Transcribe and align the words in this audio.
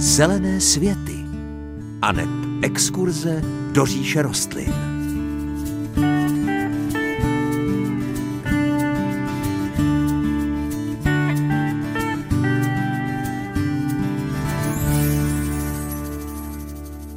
Zelené 0.00 0.60
světy 0.60 1.24
a 2.02 2.12
neb 2.12 2.28
exkurze 2.62 3.42
do 3.72 3.86
říše 3.86 4.22
rostlin. 4.22 4.74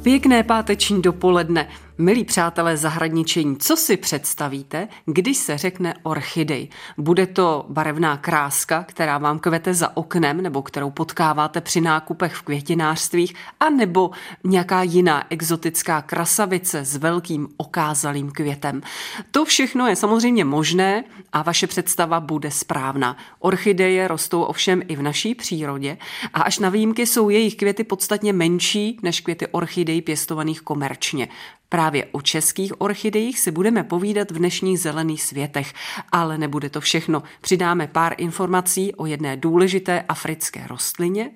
Pěkné 0.02 0.42
páteční 0.42 1.02
dopoledne. 1.02 1.68
Milí 1.98 2.24
přátelé 2.24 2.76
zahradničení, 2.76 3.56
co 3.56 3.76
si 3.76 3.96
představíte, 3.96 4.88
když 5.06 5.36
se 5.36 5.58
řekne 5.58 5.94
orchidej? 6.02 6.68
Bude 6.98 7.26
to 7.26 7.66
barevná 7.68 8.16
kráska, 8.16 8.84
která 8.88 9.18
vám 9.18 9.38
kvete 9.38 9.74
za 9.74 9.96
oknem 9.96 10.40
nebo 10.40 10.62
kterou 10.62 10.90
potkáváte 10.90 11.60
při 11.60 11.80
nákupech 11.80 12.34
v 12.34 12.42
květinářstvích, 12.42 13.34
a 13.60 13.70
nebo 13.70 14.10
nějaká 14.44 14.82
jiná 14.82 15.24
exotická 15.30 16.02
krasavice 16.02 16.84
s 16.84 16.96
velkým 16.96 17.48
okázalým 17.56 18.30
květem. 18.30 18.82
To 19.30 19.44
všechno 19.44 19.86
je 19.86 19.96
samozřejmě 19.96 20.44
možné 20.44 21.04
a 21.32 21.42
vaše 21.42 21.66
představa 21.66 22.20
bude 22.20 22.50
správná. 22.50 23.16
Orchideje 23.38 24.08
rostou 24.08 24.42
ovšem 24.42 24.82
i 24.88 24.96
v 24.96 25.02
naší 25.02 25.34
přírodě 25.34 25.98
a 26.34 26.42
až 26.42 26.58
na 26.58 26.68
výjimky 26.68 27.06
jsou 27.06 27.30
jejich 27.30 27.56
květy 27.56 27.84
podstatně 27.84 28.32
menší 28.32 28.98
než 29.02 29.20
květy 29.20 29.46
orchidej 29.46 30.02
pěstovaných 30.02 30.60
komerčně. 30.60 31.28
Právě 31.72 32.06
o 32.12 32.20
českých 32.20 32.80
orchidejích 32.80 33.38
si 33.38 33.50
budeme 33.50 33.84
povídat 33.84 34.30
v 34.30 34.38
dnešních 34.38 34.80
zelených 34.80 35.22
světech, 35.22 35.72
ale 36.12 36.38
nebude 36.38 36.70
to 36.70 36.80
všechno. 36.80 37.22
Přidáme 37.40 37.86
pár 37.86 38.14
informací 38.18 38.94
o 38.94 39.06
jedné 39.06 39.36
důležité 39.36 40.04
africké 40.08 40.66
rostlině, 40.66 41.30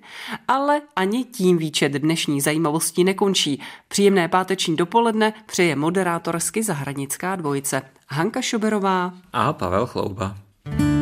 ale 0.48 0.80
ani 0.96 1.24
tím 1.24 1.58
výčet 1.58 1.92
dnešní 1.92 2.40
zajímavostí 2.40 3.04
nekončí. 3.04 3.62
Příjemné 3.88 4.28
páteční 4.28 4.76
dopoledne 4.76 5.32
přeje 5.46 5.76
moderátorsky 5.76 6.62
zahradnická 6.62 7.36
dvojice 7.36 7.82
Hanka 8.08 8.42
Šoberová 8.42 9.12
a 9.32 9.52
Pavel 9.52 9.86
Chlouba. 9.86 10.36
My 10.78 10.95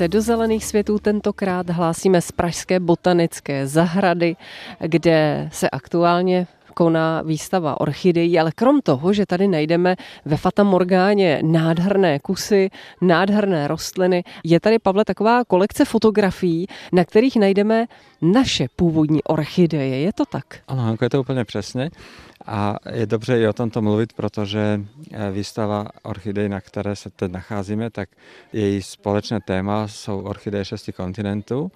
se 0.00 0.08
do 0.08 0.20
zelených 0.20 0.64
světů 0.64 0.98
tentokrát 0.98 1.70
hlásíme 1.70 2.20
z 2.20 2.32
Pražské 2.32 2.80
botanické 2.80 3.66
zahrady, 3.66 4.36
kde 4.80 5.48
se 5.52 5.70
aktuálně 5.70 6.46
koná 6.74 7.22
výstava 7.22 7.80
orchidejí, 7.80 8.38
ale 8.38 8.52
krom 8.52 8.80
toho, 8.80 9.12
že 9.12 9.26
tady 9.26 9.48
najdeme 9.48 9.96
ve 10.24 10.36
Fata 10.36 10.64
Morgáně 10.64 11.40
nádherné 11.44 12.18
kusy, 12.18 12.70
nádherné 13.00 13.68
rostliny, 13.68 14.24
je 14.44 14.60
tady, 14.60 14.78
Pavle, 14.78 15.04
taková 15.04 15.44
kolekce 15.44 15.84
fotografií, 15.84 16.66
na 16.92 17.04
kterých 17.04 17.36
najdeme 17.36 17.86
naše 18.22 18.66
původní 18.76 19.22
orchideje. 19.24 20.00
Je 20.00 20.12
to 20.12 20.24
tak? 20.24 20.44
Ano, 20.68 20.82
Hanko, 20.82 21.04
je 21.04 21.10
to 21.10 21.20
úplně 21.20 21.44
přesně. 21.44 21.90
A 22.52 22.76
je 22.92 23.06
dobře 23.06 23.40
i 23.40 23.48
o 23.48 23.52
tomto 23.52 23.82
mluvit, 23.82 24.12
protože 24.12 24.80
eh, 25.12 25.30
výstava 25.30 25.86
orchidej, 26.02 26.48
na 26.48 26.60
které 26.60 26.96
se 26.96 27.10
teď 27.10 27.32
nacházíme, 27.32 27.90
tak 27.90 28.08
její 28.52 28.82
společné 28.82 29.40
téma 29.40 29.88
jsou 29.88 30.20
orchideje 30.20 30.64
šesti 30.64 30.92
kontinentů. 30.92 31.72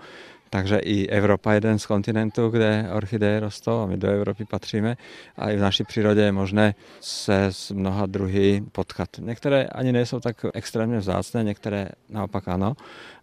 Takže 0.51 0.79
i 0.79 1.07
Evropa 1.07 1.53
je 1.53 1.57
jeden 1.57 1.79
z 1.79 1.87
kontinentů, 1.87 2.49
kde 2.49 2.89
orchideje 2.93 3.41
rostou 3.41 3.81
a 3.81 3.87
my 3.87 3.97
do 3.97 4.09
Evropy 4.09 4.45
patříme. 4.45 4.97
A 5.37 5.51
i 5.51 5.57
v 5.57 5.61
naší 5.61 5.85
přírodě 5.85 6.21
je 6.21 6.33
možné 6.33 6.75
se 7.01 7.45
s 7.45 7.71
mnoha 7.71 8.07
druhy 8.07 8.63
potkat. 8.73 9.09
Některé 9.19 9.65
ani 9.67 9.93
nejsou 9.93 10.21
tak 10.21 10.47
extrémně 10.55 10.99
vzácné, 10.99 11.45
některé 11.45 11.89
naopak 12.09 12.49
ano, 12.49 12.75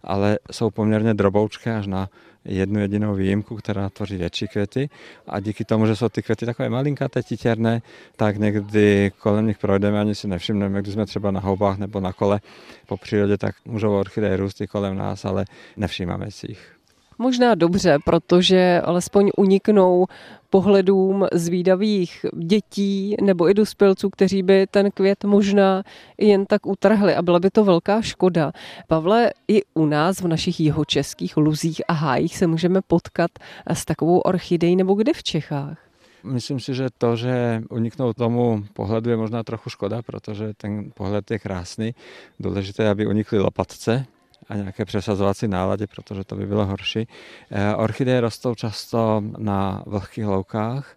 ale 0.04 0.38
jsou 0.50 0.70
poměrně 0.70 1.14
droboučké 1.14 1.76
až 1.76 1.86
na 1.86 2.08
jednu 2.44 2.80
jedinou 2.80 3.14
výjimku, 3.14 3.56
která 3.56 3.88
tvoří 3.88 4.16
větší 4.16 4.48
květy 4.48 4.90
a 5.26 5.40
díky 5.40 5.64
tomu, 5.64 5.86
že 5.86 5.96
jsou 5.96 6.08
ty 6.08 6.22
květy 6.22 6.46
takové 6.46 6.68
malinkaté, 6.68 7.22
titěrné, 7.22 7.82
tak 8.16 8.36
někdy 8.36 9.12
kolem 9.18 9.46
nich 9.46 9.58
projdeme, 9.58 10.00
ani 10.00 10.14
si 10.14 10.28
nevšimneme, 10.28 10.82
když 10.82 10.94
jsme 10.94 11.06
třeba 11.06 11.30
na 11.30 11.40
houbách 11.40 11.78
nebo 11.78 12.00
na 12.00 12.12
kole 12.12 12.40
po 12.86 12.96
přírodě, 12.96 13.38
tak 13.38 13.54
můžou 13.64 13.98
orchideje 13.98 14.36
růst 14.36 14.60
i 14.60 14.66
kolem 14.66 14.96
nás, 14.96 15.24
ale 15.24 15.44
nevšímáme 15.76 16.30
si 16.30 16.46
jich. 16.50 16.81
Možná 17.18 17.54
dobře, 17.54 17.98
protože 18.04 18.80
alespoň 18.84 19.30
uniknou 19.36 20.06
pohledům 20.50 21.26
zvídavých 21.32 22.26
dětí 22.36 23.16
nebo 23.20 23.50
i 23.50 23.54
dospělců, 23.54 24.10
kteří 24.10 24.42
by 24.42 24.66
ten 24.70 24.90
květ 24.90 25.24
možná 25.24 25.82
jen 26.18 26.46
tak 26.46 26.66
utrhli 26.66 27.14
a 27.14 27.22
byla 27.22 27.38
by 27.38 27.50
to 27.50 27.64
velká 27.64 28.02
škoda. 28.02 28.52
Pavle, 28.88 29.32
i 29.48 29.62
u 29.74 29.86
nás 29.86 30.20
v 30.20 30.28
našich 30.28 30.60
jihočeských 30.60 31.36
luzích 31.36 31.82
a 31.88 31.92
hájích 31.92 32.36
se 32.36 32.46
můžeme 32.46 32.80
potkat 32.82 33.30
s 33.66 33.84
takovou 33.84 34.18
orchidejí 34.18 34.76
nebo 34.76 34.94
kde 34.94 35.12
v 35.12 35.22
Čechách? 35.22 35.78
Myslím 36.24 36.60
si, 36.60 36.74
že 36.74 36.86
to, 36.98 37.16
že 37.16 37.62
uniknou 37.70 38.12
tomu 38.12 38.64
pohledu 38.72 39.10
je 39.10 39.16
možná 39.16 39.42
trochu 39.42 39.70
škoda, 39.70 40.02
protože 40.02 40.52
ten 40.56 40.90
pohled 40.94 41.30
je 41.30 41.38
krásný. 41.38 41.94
Důležité, 42.40 42.88
aby 42.88 43.06
unikly 43.06 43.38
lopatce, 43.38 44.06
a 44.48 44.56
nějaké 44.56 44.84
přesazovací 44.84 45.48
náladě, 45.48 45.86
protože 45.86 46.24
to 46.24 46.36
by 46.36 46.46
bylo 46.46 46.66
horší. 46.66 47.08
Eh, 47.50 47.74
orchideje 47.74 48.20
rostou 48.20 48.54
často 48.54 49.22
na 49.38 49.82
vlhkých 49.86 50.26
loukách. 50.26 50.96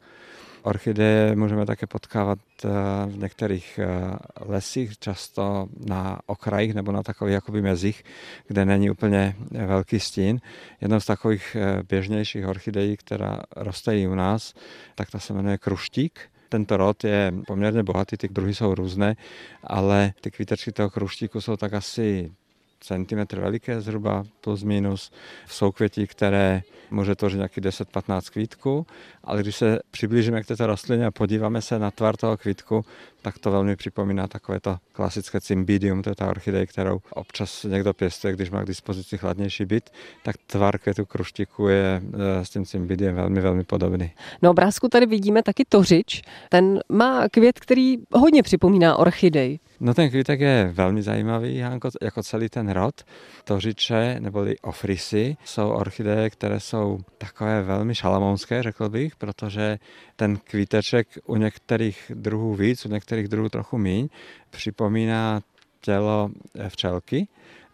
Orchideje 0.62 1.36
můžeme 1.36 1.66
také 1.66 1.88
potkávat 1.88 2.40
eh, 2.66 2.70
v 3.06 3.18
některých 3.18 3.80
eh, 3.80 4.18
lesích, 4.46 5.00
často 5.00 5.68
na 5.86 6.20
okrajích 6.26 6.74
nebo 6.74 6.92
na 6.92 7.04
takových 7.04 7.34
jakoby 7.34 7.62
mezích, 7.62 8.04
kde 8.48 8.66
není 8.66 8.90
úplně 8.90 9.36
velký 9.68 10.00
stín. 10.00 10.40
Jednou 10.82 11.00
z 11.00 11.06
takových 11.06 11.58
běžnějších 11.90 12.48
orchidejí, 12.48 12.98
která 12.98 13.40
roste 13.56 14.00
i 14.00 14.08
u 14.08 14.16
nás, 14.16 14.54
tak 14.96 15.12
ta 15.12 15.20
se 15.20 15.34
jmenuje 15.34 15.58
kruštík 15.58 16.20
tento 16.50 16.78
rod 16.78 17.04
je 17.04 17.34
poměrně 17.48 17.84
bohatý, 17.84 18.18
ty 18.18 18.28
druhy 18.28 18.56
jsou 18.56 18.76
různé, 18.76 19.16
ale 19.64 20.14
ty 20.22 20.32
kvítečky 20.32 20.72
toho 20.72 20.90
kruštíku 20.90 21.42
jsou 21.42 21.58
tak 21.58 21.74
asi 21.74 22.32
cm 22.80 23.40
veliké 23.40 23.82
zhruba 23.82 24.24
plus 24.42 24.64
minus. 24.64 25.12
Jsou 25.48 25.72
květi, 25.72 26.08
které 26.08 26.62
může 26.92 27.16
tvořit 27.16 27.38
nějaký 27.38 27.62
10-15 27.62 28.32
kvítků, 28.32 28.86
ale 29.24 29.42
když 29.42 29.56
se 29.56 29.80
přiblížíme 29.92 30.44
k 30.44 30.46
této 30.46 30.68
rostlině 30.68 31.06
a 31.06 31.12
podíváme 31.12 31.62
se 31.62 31.80
na 31.80 31.92
tvar 31.92 32.18
toho 32.18 32.38
kvítku, 32.38 32.86
tak 33.22 33.40
to 33.40 33.52
velmi 33.52 33.76
připomíná 33.76 34.28
takové 34.28 34.60
to 34.60 34.78
klasické 34.92 35.42
cymbidium, 35.42 36.02
to 36.02 36.10
je 36.10 36.16
ta 36.16 36.30
orchidej, 36.30 36.68
kterou 36.68 37.00
občas 37.14 37.64
někdo 37.64 37.94
pěstuje, 37.94 38.34
když 38.34 38.50
má 38.50 38.64
k 38.64 38.68
dispozici 38.68 39.18
chladnější 39.18 39.66
byt, 39.66 39.90
tak 40.24 40.36
tvar 40.48 40.78
květu 40.78 41.06
kruštiku 41.06 41.68
je 41.68 42.02
e, 42.40 42.46
s 42.46 42.50
tím 42.50 42.66
cymbidiem 42.66 43.16
velmi, 43.16 43.42
velmi 43.42 43.64
podobný. 43.64 44.12
Na 44.42 44.50
obrázku 44.50 44.88
tady 44.88 45.06
vidíme 45.06 45.44
taky 45.44 45.66
tořič. 45.70 46.22
Ten 46.50 46.80
má 46.90 47.30
květ, 47.30 47.60
který 47.60 47.98
hodně 48.12 48.44
připomíná 48.44 48.96
orchidej. 48.96 49.60
No 49.80 49.94
ten 49.94 50.10
kvítek 50.10 50.40
je 50.40 50.70
velmi 50.74 51.02
zajímavý, 51.02 51.60
Hanko, 51.60 51.90
jako 52.02 52.24
celý 52.24 52.50
ten 52.50 52.70
rod. 52.70 53.04
Tořiče 53.44 54.20
neboli 54.20 54.58
ofrisy 54.60 55.38
jsou 55.46 55.70
orchideje, 55.70 56.30
které 56.30 56.60
jsou 56.60 57.00
takové 57.18 57.62
velmi 57.62 57.96
šalamounské, 57.96 58.64
řekl 58.64 58.90
bych, 58.90 59.16
protože 59.16 59.78
ten 60.16 60.38
kvíteček 60.38 61.08
u 61.26 61.36
některých 61.36 62.12
druhů 62.16 62.56
víc, 62.56 62.86
u 62.86 62.90
některých 62.90 63.28
druhů 63.28 63.50
trochu 63.50 63.78
míň, 63.78 64.08
připomíná 64.50 65.42
tělo 65.82 66.30
včelky 66.68 67.28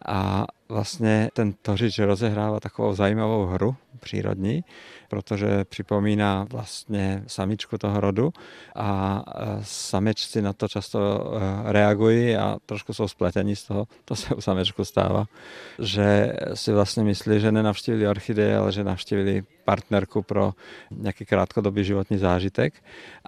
a 0.06 0.46
vlastně 0.68 1.30
ten 1.32 1.52
tořič 1.62 1.98
rozehrává 1.98 2.60
takovou 2.60 2.94
zajímavou 2.94 3.46
hru 3.46 3.76
přírodní, 4.00 4.64
protože 5.08 5.64
připomíná 5.64 6.46
vlastně 6.50 7.22
samičku 7.26 7.78
toho 7.78 8.00
rodu 8.00 8.32
a 8.76 9.22
samečci 9.62 10.42
na 10.42 10.52
to 10.52 10.68
často 10.68 10.98
e, 10.98 11.72
reagují 11.72 12.36
a 12.36 12.56
trošku 12.66 12.94
jsou 12.94 13.08
spletení 13.08 13.56
z 13.56 13.64
toho, 13.64 13.86
to 14.04 14.16
se 14.16 14.34
u 14.34 14.40
samečku 14.40 14.84
stává, 14.84 15.26
že 15.78 16.32
si 16.54 16.72
vlastně 16.72 17.04
myslí, 17.04 17.40
že 17.40 17.52
nenavštívili 17.52 18.08
orchideje, 18.08 18.56
ale 18.56 18.72
že 18.72 18.84
navštívili 18.84 19.42
partnerku 19.64 20.22
pro 20.22 20.52
nějaký 20.90 21.24
krátkodobý 21.24 21.84
životní 21.84 22.18
zážitek 22.18 22.74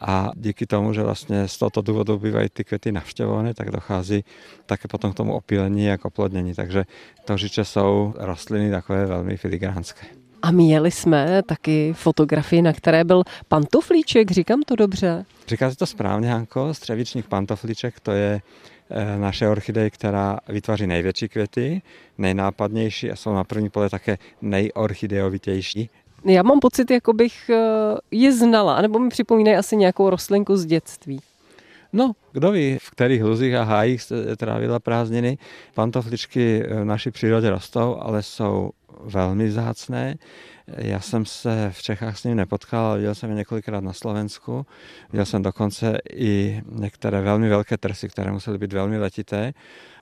a 0.00 0.30
díky 0.36 0.66
tomu, 0.66 0.92
že 0.92 1.02
vlastně 1.02 1.48
z 1.48 1.58
tohoto 1.58 1.82
důvodu 1.82 2.18
bývají 2.18 2.48
ty 2.48 2.64
květy 2.64 2.92
navštěvované, 2.92 3.54
tak 3.54 3.70
dochází 3.70 4.24
také 4.66 4.88
potom 4.88 5.12
k 5.12 5.16
tomu 5.16 5.34
opílení 5.34 5.90
a 5.90 5.98
k 5.98 6.04
oplodnění. 6.04 6.54
Takže 6.54 6.84
tořiče 7.34 7.64
jsou 7.64 8.14
rostliny 8.16 8.70
takové 8.70 9.06
velmi 9.06 9.36
filigránské. 9.36 10.06
A 10.42 10.50
měli 10.50 10.90
jsme 10.90 11.42
taky 11.42 11.92
fotografii, 11.92 12.62
na 12.62 12.72
které 12.72 13.04
byl 13.04 13.22
pantoflíček, 13.48 14.30
říkám 14.30 14.62
to 14.62 14.76
dobře? 14.76 15.24
Říkáte 15.48 15.76
to 15.76 15.86
správně, 15.86 16.32
Hanko, 16.32 16.74
střevičník 16.74 17.26
pantoflíček, 17.26 18.00
to 18.00 18.12
je 18.12 18.40
eh, 18.90 19.18
naše 19.18 19.48
orchidej, 19.48 19.90
která 19.90 20.38
vytváří 20.48 20.86
největší 20.86 21.28
květy, 21.28 21.82
nejnápadnější 22.18 23.10
a 23.10 23.16
jsou 23.16 23.34
na 23.34 23.44
první 23.44 23.70
pole 23.70 23.90
také 23.90 24.18
nejorchideovitější 24.42 25.90
Já 26.24 26.42
mám 26.42 26.60
pocit, 26.60 26.90
jako 26.90 27.12
bych 27.12 27.50
eh, 27.50 27.58
je 28.10 28.32
znala, 28.32 28.82
nebo 28.82 28.98
mi 28.98 29.08
připomínají 29.08 29.56
asi 29.56 29.76
nějakou 29.76 30.10
rostlinku 30.10 30.56
z 30.56 30.66
dětství. 30.66 31.20
No, 31.92 32.12
kdo 32.34 32.52
ví, 32.52 32.78
v 32.78 32.90
kterých 32.90 33.24
luzích 33.24 33.54
a 33.54 33.62
hájích 33.62 34.02
jste 34.02 34.36
trávila 34.36 34.78
prázdniny. 34.78 35.38
Pantofličky 35.74 36.62
v 36.68 36.84
naší 36.84 37.10
přírodě 37.10 37.50
rostou, 37.50 37.96
ale 38.00 38.22
jsou 38.22 38.70
velmi 39.04 39.46
vzácné. 39.46 40.16
Já 40.66 41.00
jsem 41.00 41.26
se 41.26 41.70
v 41.74 41.82
Čechách 41.82 42.18
s 42.18 42.24
ním 42.24 42.36
nepotkal, 42.36 42.86
ale 42.86 42.98
viděl 42.98 43.14
jsem 43.14 43.30
je 43.30 43.36
několikrát 43.36 43.84
na 43.84 43.92
Slovensku. 43.92 44.66
Viděl 45.12 45.26
jsem 45.26 45.42
dokonce 45.42 45.98
i 46.12 46.62
některé 46.70 47.20
velmi 47.20 47.48
velké 47.48 47.76
trsy, 47.76 48.08
které 48.08 48.32
musely 48.32 48.58
být 48.58 48.72
velmi 48.72 48.98
letité. 48.98 49.52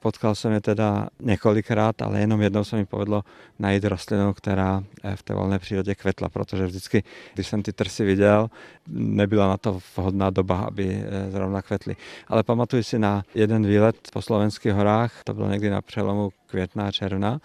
Potkal 0.03 0.35
jsem 0.35 0.53
je 0.53 0.61
teda 0.61 1.09
několikrát, 1.21 2.03
ale 2.03 2.21
jenom 2.21 2.43
jednou 2.43 2.65
se 2.65 2.77
mi 2.77 2.87
povedlo 2.87 3.23
najít 3.59 3.85
rostlinu, 3.85 4.33
která 4.33 4.83
eh, 5.03 5.17
v 5.17 5.23
té 5.23 5.35
volné 5.35 5.59
přírodě 5.59 5.95
kvetla, 5.95 6.29
protože 6.29 6.67
vždycky, 6.67 7.03
když 7.35 7.47
jsem 7.47 7.63
ty 7.63 7.73
trsy 7.73 8.05
viděl, 8.05 8.51
nebyla 8.89 9.49
na 9.49 9.57
to 9.57 9.81
vhodná 9.97 10.31
doba, 10.31 10.61
aby 10.61 11.05
eh, 11.05 11.31
zrovna 11.31 11.63
kvetly. 11.63 11.97
Ale 12.29 12.43
pamatuju 12.43 12.83
si 12.83 12.99
na 12.99 13.23
jeden 13.35 13.67
výlet 13.67 13.97
po 14.13 14.23
slovenských 14.23 14.73
horách, 14.73 15.23
to 15.25 15.35
bylo 15.35 15.49
někdy 15.49 15.71
na 15.71 15.83
přelomu 15.83 16.31
května 16.47 16.87
a 16.87 16.91
června, 16.91 17.41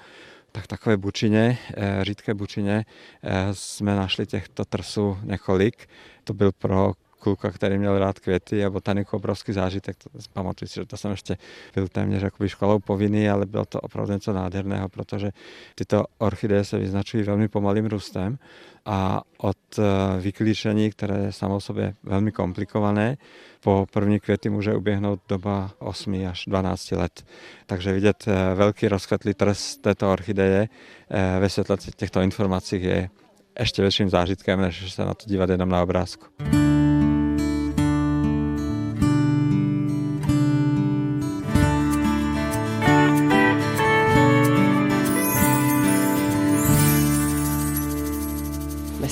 tak 0.52 0.68
takové 0.68 0.98
bučině, 0.98 1.58
eh, 1.78 2.00
řídké 2.02 2.34
bučině, 2.34 2.86
jsme 3.52 3.96
našli 3.96 4.26
těchto 4.26 4.66
trsů 4.66 5.18
několik. 5.24 5.90
To 6.24 6.34
byl 6.34 6.52
pro 6.52 6.94
kluka, 7.20 7.52
který 7.52 7.78
měl 7.78 8.00
rád 8.00 8.20
květy 8.20 8.66
a 8.66 8.70
botaniku 8.70 9.16
obrovský 9.16 9.54
zážitek. 9.54 9.98
To, 9.98 10.10
pamatuju 10.34 10.70
si, 10.70 10.76
že 10.76 10.86
to 10.86 10.98
jsem 10.98 11.12
ještě 11.12 11.38
byl 11.76 11.88
téměř 11.88 12.24
jakoby 12.24 12.50
školou 12.50 12.80
povinný, 12.80 13.30
ale 13.30 13.46
bylo 13.46 13.66
to 13.66 13.80
opravdu 13.82 14.14
něco 14.14 14.34
nádherného, 14.34 14.90
protože 14.90 15.30
tyto 15.76 16.06
orchideje 16.18 16.64
se 16.64 16.78
vyznačují 16.78 17.24
velmi 17.24 17.48
pomalým 17.48 17.86
růstem 17.86 18.38
a 18.86 19.22
od 19.38 19.58
eh, 19.80 19.84
vyklíčení, 20.22 20.92
které 20.92 21.18
je 21.18 21.32
samo 21.32 21.62
sobě 21.62 21.94
velmi 22.04 22.32
komplikované, 22.32 23.18
po 23.64 23.86
první 23.94 24.20
květy 24.20 24.50
může 24.50 24.76
uběhnout 24.76 25.20
doba 25.30 25.72
8 25.80 26.28
až 26.30 26.44
12 26.48 26.92
let. 26.92 27.26
Takže 27.66 27.94
vidět 27.94 28.26
eh, 28.28 28.56
velký 28.56 28.88
rozkvetlý 28.88 29.34
trs 29.34 29.78
této 29.78 30.12
orchideje 30.12 30.70
eh, 31.10 31.40
ve 31.40 31.50
světle 31.50 31.78
těchto 31.96 32.22
informací 32.22 32.84
je 32.84 33.10
ještě 33.60 33.82
větším 33.82 34.10
zážitkem, 34.10 34.62
než 34.62 34.94
se 34.94 35.06
na 35.06 35.14
to 35.14 35.26
dívat 35.26 35.50
jenom 35.50 35.70
na 35.70 35.84
obrázku. 35.84 36.26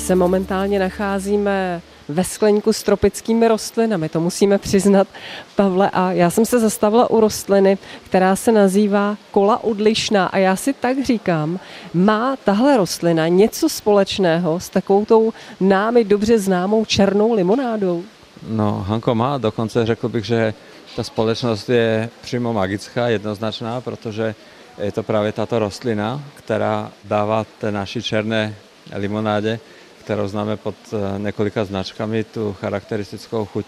Se 0.05 0.15
momentálně 0.15 0.79
nacházíme 0.79 1.81
ve 2.07 2.23
skleníku 2.23 2.73
s 2.73 2.83
tropickými 2.83 3.47
rostlinami, 3.47 4.09
to 4.09 4.19
musíme 4.19 4.57
přiznat, 4.57 5.07
Pavle. 5.55 5.89
A 5.93 6.11
já 6.11 6.29
jsem 6.29 6.45
se 6.45 6.59
zastavila 6.59 7.09
u 7.09 7.19
rostliny, 7.19 7.77
která 8.03 8.35
se 8.35 8.51
nazývá 8.51 9.17
kola 9.31 9.63
odlišná. 9.63 10.25
A 10.25 10.37
já 10.37 10.55
si 10.55 10.73
tak 10.73 11.03
říkám, 11.03 11.59
má 11.93 12.35
tahle 12.43 12.77
rostlina 12.77 13.27
něco 13.27 13.69
společného 13.69 14.59
s 14.59 14.69
takovou 14.69 15.05
tou 15.05 15.33
námi 15.59 16.03
dobře 16.03 16.39
známou 16.39 16.85
černou 16.85 17.33
limonádou? 17.33 18.03
No, 18.47 18.85
Hanko 18.87 19.15
má, 19.15 19.37
dokonce 19.37 19.85
řekl 19.85 20.09
bych, 20.09 20.25
že 20.25 20.53
ta 20.95 21.03
společnost 21.03 21.69
je 21.69 22.09
přímo 22.21 22.53
magická, 22.53 23.07
jednoznačná, 23.07 23.81
protože 23.81 24.35
je 24.77 24.91
to 24.91 25.03
právě 25.03 25.31
tato 25.31 25.59
rostlina, 25.59 26.23
která 26.35 26.91
dává 27.03 27.45
té 27.59 27.71
naší 27.71 28.01
černé 28.01 28.55
limonádě 28.93 29.59
kterou 30.05 30.27
známe 30.27 30.57
pod 30.57 30.75
eh, 30.93 31.19
několika 31.19 31.65
značkami, 31.65 32.23
tu 32.23 32.53
charakteristickou 32.53 33.45
chuť. 33.45 33.65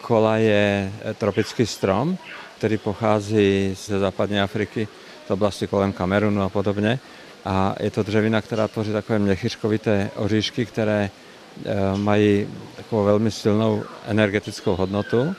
Kola 0.00 0.36
je 0.36 0.92
eh, 0.92 1.14
tropický 1.14 1.66
strom, 1.66 2.18
který 2.58 2.76
pochází 2.78 3.76
ze 3.86 3.98
západní 3.98 4.40
Afriky, 4.40 4.88
z 5.26 5.30
oblasti 5.30 5.66
kolem 5.66 5.92
Kamerunu 5.92 6.42
a 6.42 6.48
podobně. 6.48 7.00
A 7.44 7.74
je 7.80 7.90
to 7.90 8.02
dřevina, 8.02 8.42
která 8.42 8.68
tvoří 8.68 8.92
takové 8.92 9.18
měchyřkovité 9.18 10.10
oříšky, 10.16 10.66
které 10.66 11.10
eh, 11.10 11.96
mají 11.96 12.48
takovou 12.76 13.04
velmi 13.04 13.30
silnou 13.30 13.82
energetickou 14.06 14.76
hodnotu 14.76 15.34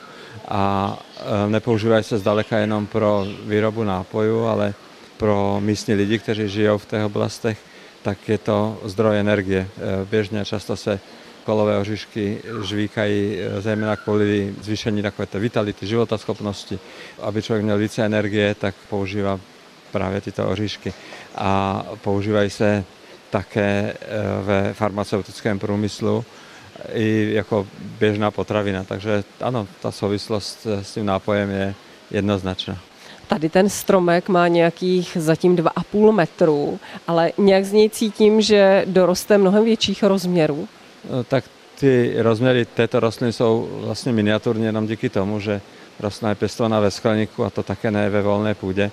a 0.48 0.98
nepoužívají 1.48 2.04
se 2.04 2.18
zdaleka 2.18 2.58
jenom 2.58 2.86
pro 2.86 3.26
výrobu 3.46 3.84
nápojů, 3.84 4.44
ale 4.44 4.74
pro 5.16 5.60
místní 5.60 5.94
lidi, 5.94 6.18
kteří 6.18 6.48
žijou 6.48 6.78
v 6.78 6.86
těch 6.86 7.04
oblastech, 7.04 7.58
tak 8.02 8.28
je 8.28 8.38
to 8.38 8.80
zdroj 8.84 9.20
energie. 9.20 9.60
E, 9.60 10.04
běžně 10.04 10.44
často 10.44 10.76
se 10.76 11.00
kolové 11.44 11.78
oříšky 11.78 12.42
žvíkají 12.64 13.38
e, 13.38 13.60
zejména 13.60 13.96
kvůli 13.96 14.54
zvýšení 14.62 15.02
takové 15.02 15.26
té 15.26 15.38
vitality, 15.38 15.86
životaschopnosti. 15.86 16.78
Aby 17.20 17.42
člověk 17.42 17.64
měl 17.64 17.78
více 17.78 18.04
energie, 18.04 18.54
tak 18.54 18.74
používá 18.88 19.40
právě 19.92 20.20
tyto 20.20 20.48
oříšky. 20.48 20.92
A 21.34 21.82
používají 22.02 22.50
se 22.50 22.84
také 23.30 23.60
e, 23.60 23.96
ve 24.42 24.74
farmaceutickém 24.74 25.58
průmyslu 25.58 26.24
i 26.92 27.30
jako 27.32 27.66
běžná 27.80 28.30
potravina. 28.30 28.84
Takže 28.84 29.24
ano, 29.40 29.68
ta 29.82 29.92
souvislost 29.92 30.66
s 30.82 30.94
tím 30.94 31.06
nápojem 31.06 31.50
je 31.50 31.74
jednoznačná. 32.10 32.78
Tady 33.32 33.48
ten 33.48 33.68
stromek 33.68 34.28
má 34.28 34.48
nějakých 34.48 35.16
zatím 35.20 35.56
2,5 35.56 36.12
metru, 36.12 36.78
ale 37.06 37.32
nějak 37.38 37.64
z 37.64 37.72
něj 37.72 37.90
cítím, 37.90 38.40
že 38.40 38.84
doroste 38.86 39.38
mnohem 39.38 39.64
větších 39.64 40.02
rozměrů. 40.02 40.68
No, 41.10 41.24
tak 41.24 41.44
ty 41.80 42.14
rozměry 42.18 42.64
této 42.64 43.00
rostliny 43.00 43.32
jsou 43.32 43.68
vlastně 43.84 44.12
miniaturní 44.12 44.64
jenom 44.64 44.86
díky 44.86 45.08
tomu, 45.08 45.40
že 45.40 45.60
rostlina 46.00 46.28
je 46.28 46.34
pěstovaná 46.34 46.80
ve 46.80 46.90
skleníku 46.90 47.44
a 47.44 47.50
to 47.50 47.62
také 47.62 47.90
ne 47.90 48.10
ve 48.10 48.22
volné 48.22 48.54
půdě. 48.54 48.90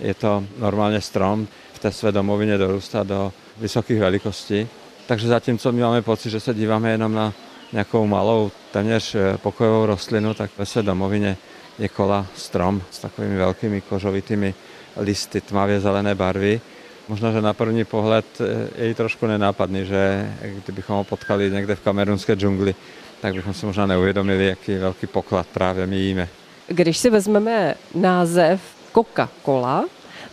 Je 0.00 0.14
to 0.14 0.44
normálně 0.58 1.00
strom, 1.00 1.46
v 1.72 1.78
té 1.78 1.92
své 1.92 2.12
domovině 2.12 2.58
dorůstá 2.58 3.02
do 3.02 3.32
vysokých 3.58 4.00
velikostí. 4.00 4.68
Takže 5.06 5.28
zatímco 5.28 5.72
my 5.72 5.80
máme 5.82 6.02
pocit, 6.02 6.30
že 6.30 6.40
se 6.40 6.54
díváme 6.54 6.90
jenom 6.90 7.14
na 7.14 7.32
nějakou 7.72 8.06
malou, 8.06 8.50
téměř 8.70 9.14
eh, 9.14 9.38
pokojovou 9.38 9.86
rostlinu, 9.86 10.34
tak 10.34 10.50
ve 10.58 10.66
své 10.66 10.82
domovině 10.82 11.36
je 11.78 11.88
kola 11.88 12.26
strom 12.36 12.82
s 12.90 12.98
takovými 12.98 13.36
velkými 13.36 13.80
kořovitými 13.80 14.54
listy 14.96 15.40
tmavě 15.40 15.80
zelené 15.80 16.14
barvy. 16.14 16.60
Možná, 17.08 17.32
že 17.32 17.42
na 17.42 17.52
první 17.52 17.84
pohled 17.84 18.26
eh, 18.40 18.82
je 18.82 18.90
i 18.90 18.94
trošku 18.94 19.26
nenápadný, 19.26 19.86
že 19.86 20.32
kdybychom 20.42 20.96
ho 20.96 21.04
potkali 21.04 21.50
někde 21.50 21.74
v 21.74 21.80
kamerunské 21.80 22.34
džungli, 22.34 22.74
tak 23.20 23.34
bychom 23.34 23.54
si 23.54 23.66
možná 23.66 23.86
neuvědomili, 23.86 24.46
jaký 24.46 24.74
velký 24.74 25.06
poklad 25.06 25.46
právě 25.46 25.86
my 25.86 25.96
jíme. 25.96 26.28
Když 26.66 26.98
si 26.98 27.10
vezmeme 27.10 27.74
název 27.94 28.60
Coca-Cola, 28.94 29.84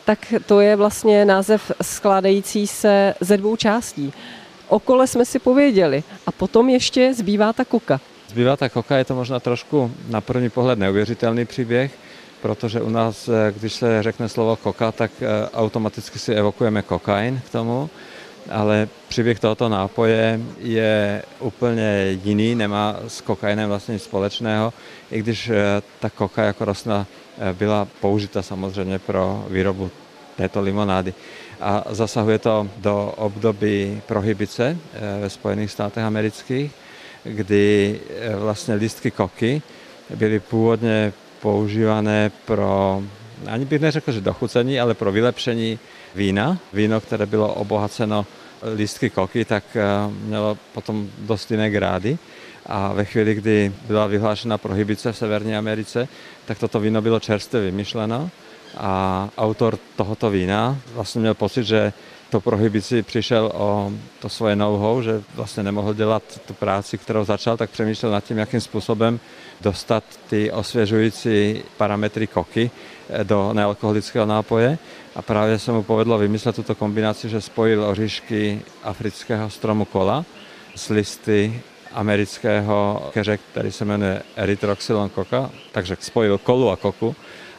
tak 0.05 0.33
to 0.45 0.61
je 0.61 0.75
vlastně 0.75 1.25
název 1.25 1.71
skládající 1.81 2.67
se 2.67 3.13
ze 3.19 3.37
dvou 3.37 3.55
částí. 3.55 4.13
O 4.67 4.79
kole 4.79 5.07
jsme 5.07 5.25
si 5.25 5.39
pověděli 5.39 6.03
a 6.25 6.31
potom 6.31 6.69
ještě 6.69 7.13
zbývá 7.13 7.53
ta 7.53 7.65
koka. 7.65 7.99
Zbývá 8.29 8.57
koka, 8.69 8.97
je 8.97 9.05
to 9.09 9.15
možná 9.15 9.39
trošku 9.39 9.91
na 10.09 10.21
první 10.21 10.49
pohled 10.49 10.79
neuvěřitelný 10.79 11.45
příběh, 11.45 11.91
protože 12.41 12.81
u 12.81 12.89
nás, 12.89 13.29
eh, 13.29 13.53
když 13.57 13.73
se 13.73 14.03
řekne 14.03 14.29
slovo 14.29 14.55
koka, 14.55 14.91
tak 14.91 15.11
eh, 15.21 15.49
automaticky 15.49 16.19
si 16.19 16.33
evokujeme 16.33 16.81
kokain 16.81 17.41
k 17.45 17.49
tomu, 17.49 17.89
ale 18.49 18.87
příběh 19.07 19.39
tohoto 19.39 19.69
nápoje 19.69 20.39
je 20.59 21.23
úplně 21.39 22.17
jiný, 22.23 22.55
nemá 22.55 22.99
s 23.07 23.21
kokainem 23.21 23.69
vlastně 23.69 23.93
nic 23.93 24.03
společného, 24.03 24.73
i 25.11 25.19
když 25.19 25.49
eh, 25.49 25.81
ta 25.99 26.09
koka 26.09 26.43
jako 26.43 26.65
rostlina 26.65 27.07
byla 27.53 27.87
použita 28.01 28.41
samozřejmě 28.41 28.99
pro 28.99 29.45
výrobu 29.49 29.91
této 30.37 30.61
limonády. 30.61 31.13
A 31.61 31.83
zasahuje 31.89 32.39
to 32.39 32.69
do 32.77 33.13
období 33.17 34.01
prohybice 34.05 34.77
ve 35.21 35.29
Spojených 35.29 35.71
státech 35.71 36.03
amerických, 36.03 36.71
kdy 37.23 37.99
eh, 38.09 38.35
vlastně 38.35 38.73
listky 38.73 39.11
koky 39.11 39.61
byly 40.15 40.39
původně 40.39 41.13
používané 41.41 42.31
pro, 42.45 43.03
ani 43.47 43.65
bych 43.65 43.81
neřekl, 43.81 44.11
že 44.11 44.21
dochucení, 44.21 44.79
ale 44.79 44.93
pro 44.93 45.11
vylepšení 45.11 45.79
vína. 46.15 46.57
Víno, 46.73 47.01
které 47.01 47.25
bylo 47.25 47.53
obohaceno 47.53 48.25
listky 48.75 49.09
koky, 49.09 49.45
tak 49.45 49.63
eh, 49.75 49.81
mělo 50.23 50.57
potom 50.73 51.09
dost 51.19 51.51
jiné 51.51 51.69
grády. 51.69 52.17
A 52.65 52.93
ve 52.93 53.05
chvíli, 53.05 53.35
kdy 53.35 53.73
byla 53.87 54.07
vyhlášena 54.07 54.57
prohybice 54.57 55.11
v 55.11 55.17
Severní 55.17 55.55
Americe, 55.55 56.07
tak 56.45 56.59
toto 56.59 56.79
víno 56.79 57.01
bylo 57.01 57.19
čerstvě 57.19 57.61
vymyšleno 57.61 58.29
a 58.77 59.29
autor 59.37 59.79
tohoto 59.95 60.29
vína 60.29 60.77
vlastně 60.93 61.21
měl 61.21 61.33
pocit, 61.33 61.63
že 61.63 61.93
to 62.29 62.41
prohybici 62.41 63.03
přišel 63.03 63.51
o 63.53 63.91
to 64.19 64.29
svoje 64.29 64.55
know 64.55 65.01
že 65.01 65.21
vlastně 65.35 65.63
nemohl 65.63 65.93
dělat 65.93 66.23
tu 66.47 66.53
práci, 66.53 66.97
kterou 66.97 67.25
začal, 67.25 67.57
tak 67.57 67.69
přemýšlel 67.69 68.11
nad 68.11 68.23
tím, 68.23 68.37
jakým 68.37 68.61
způsobem 68.61 69.19
dostat 69.61 70.03
ty 70.29 70.51
osvěžující 70.51 71.63
parametry 71.77 72.27
koky 72.27 72.71
do 73.23 73.53
nealkoholického 73.53 74.25
nápoje 74.25 74.77
a 75.15 75.21
právě 75.21 75.59
se 75.59 75.71
mu 75.71 75.83
povedlo 75.83 76.17
vymyslet 76.17 76.55
tuto 76.55 76.75
kombinaci, 76.75 77.29
že 77.29 77.41
spojil 77.41 77.83
oříšky 77.83 78.61
afrického 78.83 79.49
stromu 79.49 79.85
kola 79.85 80.25
s 80.75 80.89
listy 80.89 81.61
amerického 81.93 83.09
keře, 83.13 83.37
který 83.37 83.71
se 83.71 83.85
jmenuje 83.85 84.21
Erythroxylon 84.35 85.09
coca, 85.09 85.49
takže 85.71 85.97
spojil 85.99 86.37
kolu 86.37 86.69
a 86.69 86.75
koku 86.75 87.15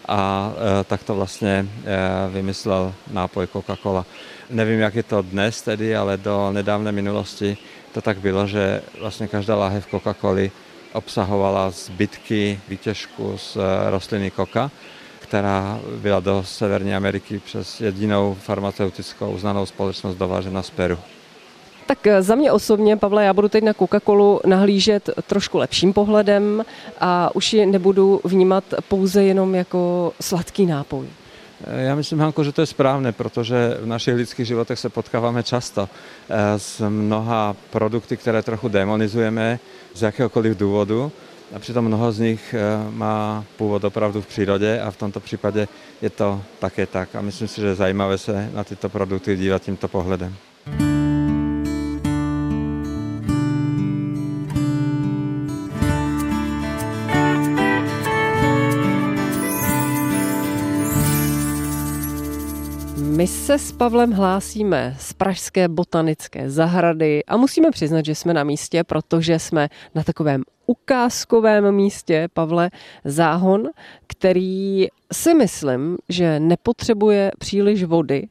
a 0.09 0.53
e, 0.81 0.85
tak 0.85 1.03
to 1.03 1.15
vlastně 1.15 1.67
e, 1.85 2.31
vymyslel 2.31 2.95
nápoj 3.11 3.47
Coca-Cola. 3.47 4.05
Nevím, 4.51 4.81
jak 4.81 4.95
je 4.95 5.03
to 5.03 5.23
dnes 5.23 5.63
tedy, 5.63 5.97
ale 5.97 6.17
do 6.17 6.53
nedávné 6.53 6.93
minulosti 6.93 7.57
to 7.93 8.03
tak 8.03 8.19
bylo, 8.19 8.47
že 8.47 8.83
vlastně 9.01 9.29
každá 9.29 9.57
láhev 9.57 9.87
Coca-Coly 9.93 10.51
obsahovala 10.93 11.71
zbytky 11.71 12.61
výtěžku 12.69 13.39
z 13.39 13.57
e, 13.57 13.91
rostliny 13.91 14.31
koka, 14.31 14.71
která 15.19 15.81
byla 15.97 16.21
do 16.21 16.43
Severní 16.47 16.95
Ameriky 16.95 17.39
přes 17.39 17.81
jedinou 17.81 18.37
farmaceutickou 18.41 19.31
uznanou 19.31 19.67
společnost 19.67 20.17
dovážena 20.17 20.63
z 20.63 20.71
Peru. 20.71 20.99
Tak 21.87 22.07
eh, 22.07 22.23
za 22.23 22.35
mě 22.35 22.53
osobně, 22.53 22.97
Pavle, 22.97 23.25
já 23.25 23.33
budu 23.33 23.49
teď 23.49 23.65
na 23.65 23.73
Coca-Colu 23.73 24.41
nahlížet 24.47 25.11
trošku 25.27 25.59
lepším 25.59 25.93
pohledem 25.93 26.65
a 27.01 27.35
už 27.35 27.53
ji 27.53 27.67
nebudu 27.67 28.21
vnímat 28.25 28.65
pouze 28.89 29.25
jenom 29.25 29.55
jako 29.55 30.13
sladký 30.21 30.67
nápoj. 30.67 31.07
Eh, 31.65 31.83
já 31.83 31.95
myslím, 31.95 32.19
Hanko, 32.19 32.45
že 32.45 32.53
to 32.53 32.61
je 32.61 32.67
správné, 32.67 33.13
protože 33.13 33.77
v 33.81 33.87
našich 33.87 34.15
lidských 34.15 34.47
životech 34.47 34.79
se 34.79 34.89
potkáváme 34.89 35.43
často 35.43 35.89
eh, 35.89 36.59
s 36.59 36.89
mnoha 36.89 37.57
produkty, 37.71 38.17
které 38.17 38.43
trochu 38.43 38.69
demonizujeme 38.69 39.59
z 39.95 40.03
jakéhokoliv 40.03 40.57
důvodu. 40.57 41.13
A 41.57 41.59
přitom 41.59 41.85
mnoho 41.85 42.13
z 42.13 42.19
nich 42.19 42.55
má 42.91 43.45
původ 43.57 43.85
opravdu 43.85 44.23
v 44.23 44.27
přírodě 44.27 44.81
a 44.81 44.91
v 44.91 44.97
tomto 44.97 45.21
případě 45.21 45.69
je 46.03 46.11
to 46.11 46.43
také 46.59 46.87
tak. 46.87 47.15
A 47.15 47.21
myslím 47.21 47.49
si, 47.49 47.61
že 47.61 47.67
je 47.67 47.75
zajímavé 47.75 48.19
se 48.19 48.51
na 48.55 48.65
tyto 48.65 48.89
produkty 48.89 49.37
dívat 49.37 49.63
tímto 49.63 49.89
pohledem. 49.89 50.37
My 63.21 63.27
se 63.27 63.59
s 63.59 63.73
Pavlem 63.73 64.13
hlásíme 64.13 64.97
z 64.99 65.13
Pražské 65.13 65.69
botanické 65.69 66.51
zahrady 66.51 67.25
a 67.25 67.37
musíme 67.37 67.71
přiznat, 67.71 68.05
že 68.05 68.15
jsme 68.15 68.35
na 68.35 68.45
místě, 68.45 68.85
protože 68.85 69.39
jsme 69.39 69.69
na 69.95 70.03
takovém 70.03 70.43
ukázkovém 70.67 71.73
místě, 71.75 72.29
Pavle, 72.33 72.71
záhon, 73.05 73.69
který 74.07 74.87
si 75.13 75.35
myslím, 75.35 75.97
že 76.09 76.41
nepotřebuje 76.41 77.31
příliš 77.39 77.85
vody 77.85 78.29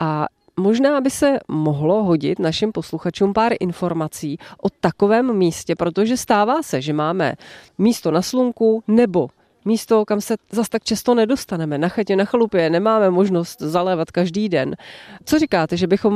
a 0.00 0.26
Možná 0.56 1.00
by 1.00 1.10
se 1.10 1.38
mohlo 1.48 2.04
hodit 2.04 2.38
našim 2.38 2.72
posluchačům 2.72 3.32
pár 3.32 3.52
informací 3.60 4.38
o 4.62 4.68
takovém 4.80 5.36
místě, 5.36 5.76
protože 5.76 6.16
stává 6.16 6.62
se, 6.62 6.80
že 6.80 6.92
máme 6.92 7.34
místo 7.78 8.10
na 8.10 8.22
slunku 8.22 8.82
nebo 8.88 9.28
místo, 9.64 10.04
kam 10.04 10.20
se 10.20 10.34
zas 10.52 10.68
tak 10.68 10.84
často 10.84 11.14
nedostaneme. 11.14 11.78
Na 11.78 11.88
chatě, 11.88 12.16
na 12.16 12.24
chalupě 12.24 12.70
nemáme 12.70 13.10
možnost 13.10 13.60
zalévat 13.60 14.10
každý 14.10 14.48
den. 14.48 14.76
Co 15.24 15.38
říkáte, 15.38 15.76
že 15.76 15.86
bychom 15.86 16.14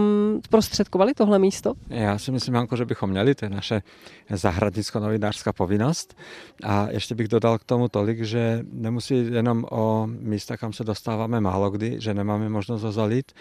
prostředkovali 0.50 1.14
tohle 1.14 1.38
místo? 1.38 1.72
Já 1.88 2.18
si 2.18 2.32
myslím, 2.32 2.54
Janko, 2.54 2.76
že 2.76 2.84
bychom 2.84 3.10
měli, 3.10 3.34
to 3.34 3.44
je 3.44 3.50
naše 3.50 3.82
zahradnicko-novinářská 4.30 5.52
povinnost. 5.52 6.16
A 6.64 6.88
ještě 6.90 7.14
bych 7.14 7.28
dodal 7.28 7.58
k 7.58 7.64
tomu 7.64 7.88
tolik, 7.88 8.24
že 8.24 8.60
nemusí 8.72 9.32
jenom 9.32 9.64
o 9.70 10.06
místa, 10.06 10.56
kam 10.56 10.72
se 10.72 10.84
dostáváme 10.84 11.40
málo 11.40 11.70
kdy, 11.70 11.96
že 12.00 12.14
nemáme 12.14 12.48
možnost 12.48 12.82
ho 12.82 12.92
zalít, 12.92 13.32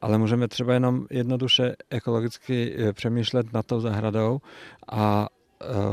ale 0.00 0.18
můžeme 0.18 0.48
třeba 0.48 0.74
jenom 0.74 1.06
jednoduše 1.10 1.74
ekologicky 1.90 2.74
eh, 2.76 2.92
přemýšlet 2.92 3.52
nad 3.52 3.66
tou 3.66 3.80
zahradou 3.80 4.40
a 4.92 5.28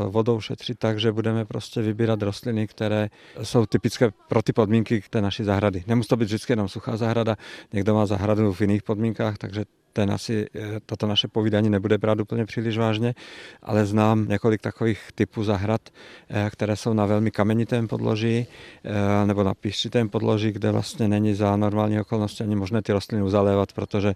vodou 0.07 0.41
šetřit 0.41 0.79
tak, 0.79 0.99
že 0.99 1.11
budeme 1.11 1.45
prostě 1.45 1.81
vybírat 1.81 2.21
rostliny, 2.21 2.67
které 2.67 3.09
jsou 3.43 3.65
typické 3.65 4.11
pro 4.27 4.41
ty 4.41 4.53
podmínky 4.53 5.03
té 5.09 5.21
naší 5.21 5.43
zahrady. 5.43 5.83
Nemusí 5.87 6.07
to 6.07 6.17
být 6.17 6.25
vždycky 6.25 6.51
jenom 6.51 6.67
suchá 6.67 6.97
zahrada, 6.97 7.35
někdo 7.73 7.93
má 7.93 8.05
zahradu 8.05 8.53
v 8.53 8.61
jiných 8.61 8.83
podmínkách, 8.83 9.37
takže 9.37 9.65
ten 9.93 10.11
asi 10.11 10.47
eh, 10.55 10.79
toto 10.85 11.07
naše 11.07 11.27
povídání 11.27 11.69
nebude 11.69 11.97
brát 11.97 12.19
úplně 12.19 12.45
příliš 12.45 12.77
vážně, 12.77 13.15
ale 13.61 13.85
znám 13.85 14.27
několik 14.27 14.61
takových 14.61 14.99
typů 15.15 15.43
zahrad, 15.43 15.81
eh, 16.29 16.49
které 16.51 16.75
jsou 16.75 16.93
na 16.93 17.05
velmi 17.05 17.31
kamenitém 17.31 17.87
podloží 17.87 18.47
eh, 18.83 19.25
nebo 19.25 19.43
na 19.43 19.53
píščitém 19.53 20.09
podloží, 20.09 20.51
kde 20.51 20.71
vlastně 20.71 21.07
není 21.07 21.33
za 21.33 21.55
normální 21.55 21.99
okolnosti 21.99 22.43
ani 22.43 22.55
možné 22.55 22.81
ty 22.81 22.93
rostliny 22.93 23.23
uzalévat, 23.23 23.73
protože 23.73 24.13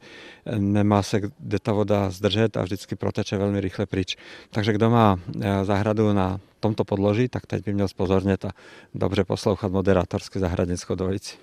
nemá 0.58 1.04
se 1.04 1.22
kde 1.40 1.60
ta 1.60 1.72
voda 1.72 2.10
zdržet 2.10 2.58
a 2.58 2.64
vždycky 2.64 2.96
proteče 2.96 3.38
velmi 3.38 3.62
rychle 3.62 3.86
pryč. 3.86 4.18
Takže 4.50 4.74
kdo 4.74 4.90
má 4.90 5.20
zahradu 5.64 6.14
na 6.14 6.40
tomto 6.60 6.84
podloží, 6.84 7.28
tak 7.28 7.46
teď 7.46 7.66
by 7.66 7.74
měl 7.74 7.88
spozornět 7.88 8.46
a 8.46 8.50
dobře 8.96 9.24
poslouchat 9.24 9.72
moderátorské 9.72 10.40
zahradnickou 10.40 10.96
dvojici. 10.96 11.38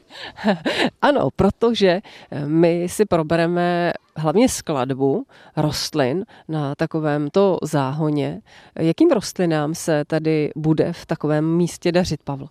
Ano, 1.02 1.28
protože 1.36 2.00
my 2.46 2.88
si 2.88 3.04
probereme 3.04 3.92
hlavně 4.16 4.48
skladbu 4.48 5.26
rostlin 5.56 6.24
na 6.48 6.74
takovémto 6.74 7.58
záhoně. 7.62 8.40
Jakým 8.78 9.10
rostlinám 9.10 9.74
se 9.74 10.04
tady 10.04 10.50
bude 10.56 10.92
v 10.92 11.06
takovém 11.06 11.56
místě 11.56 11.92
dařit, 11.92 12.20
Pavlo? 12.24 12.48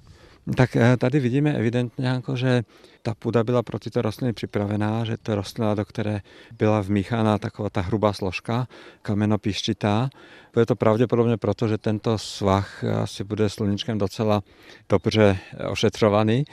Tak 0.56 0.76
eh, 0.76 0.98
tady 0.98 1.20
vidíme 1.20 1.54
evidentně, 1.54 2.08
jako, 2.08 2.36
že 2.36 2.64
ta 3.02 3.14
půda 3.16 3.44
byla 3.44 3.64
pro 3.64 3.80
tyto 3.80 4.02
rostliny 4.02 4.34
připravená, 4.34 5.06
že 5.06 5.18
to 5.18 5.36
rostlina, 5.36 5.76
do 5.76 5.86
které 5.86 6.22
byla 6.58 6.82
vmíchána 6.82 7.38
taková 7.38 7.70
ta 7.70 7.82
hrubá 7.82 8.14
složka, 8.14 8.68
kamenopíščitá. 9.02 10.10
Bude 10.54 10.66
to 10.66 10.76
pravděpodobně 10.76 11.38
proto, 11.38 11.68
že 11.68 11.78
tento 11.78 12.18
svah 12.18 12.84
asi 12.84 13.24
bude 13.24 13.50
sluníčkem 13.50 13.98
docela 13.98 14.44
dobře 14.90 15.38
ošetřovaný. 15.70 16.44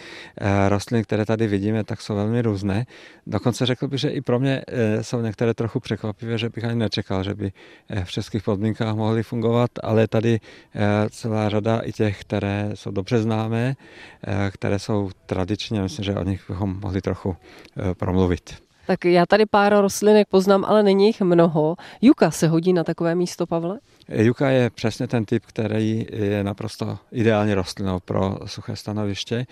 Eh, 0.41 0.69
rostliny, 0.69 1.05
které 1.05 1.27
tady 1.27 1.47
vidíme, 1.47 1.85
tak 1.85 2.01
jsou 2.01 2.15
velmi 2.15 2.43
různé. 2.43 2.87
Dokonce 3.27 3.67
řekl 3.67 3.89
bych, 3.89 4.01
že 4.01 4.09
i 4.09 4.21
pro 4.21 4.39
mě 4.39 4.63
eh, 4.69 5.05
jsou 5.05 5.21
některé 5.21 5.55
trochu 5.55 5.81
překvapivé, 5.81 6.39
že 6.39 6.49
bych 6.49 6.65
ani 6.65 6.75
nečekal, 6.75 7.23
že 7.25 7.35
by 7.35 7.53
eh, 7.89 8.05
v 8.05 8.11
českých 8.11 8.43
podmínkách 8.43 8.95
mohly 8.95 9.23
fungovat, 9.23 9.71
ale 9.83 10.09
tady 10.09 10.41
celá 11.11 11.49
řada 11.49 11.81
i 11.81 11.93
těch, 11.93 12.21
které 12.21 12.71
jsou 12.75 12.91
dobře 12.91 13.19
známé, 13.23 13.77
které 14.51 14.79
jsou 14.79 15.11
tradičně, 15.27 15.83
myslím, 15.83 16.05
že 16.05 16.15
o 16.15 16.25
nich 16.25 16.38
bychom 16.49 16.81
mohli 16.81 17.01
trochu 17.01 17.37
promluvit. 17.95 18.68
Tak 18.89 19.05
já 19.05 19.27
tady 19.27 19.47
pár 19.47 19.81
rostlinek 19.81 20.29
poznám, 20.29 20.65
ale 20.65 20.83
není 20.83 21.07
jich 21.07 21.21
mnoho. 21.21 21.77
Juka 22.01 22.31
se 22.31 22.49
hodí 22.49 22.73
na 22.73 22.85
takové 22.85 23.15
místo, 23.15 23.47
Pavle? 23.47 23.79
Juka 24.09 24.51
je 24.51 24.71
přesně 24.71 25.07
ten 25.09 25.25
typ, 25.25 25.47
který 25.47 26.07
je 26.13 26.45
naprosto 26.45 26.99
ideální 27.13 27.55
rostlinou 27.55 28.01
pro 28.01 28.39
suché 28.47 28.77
stanoviště. 28.77 29.47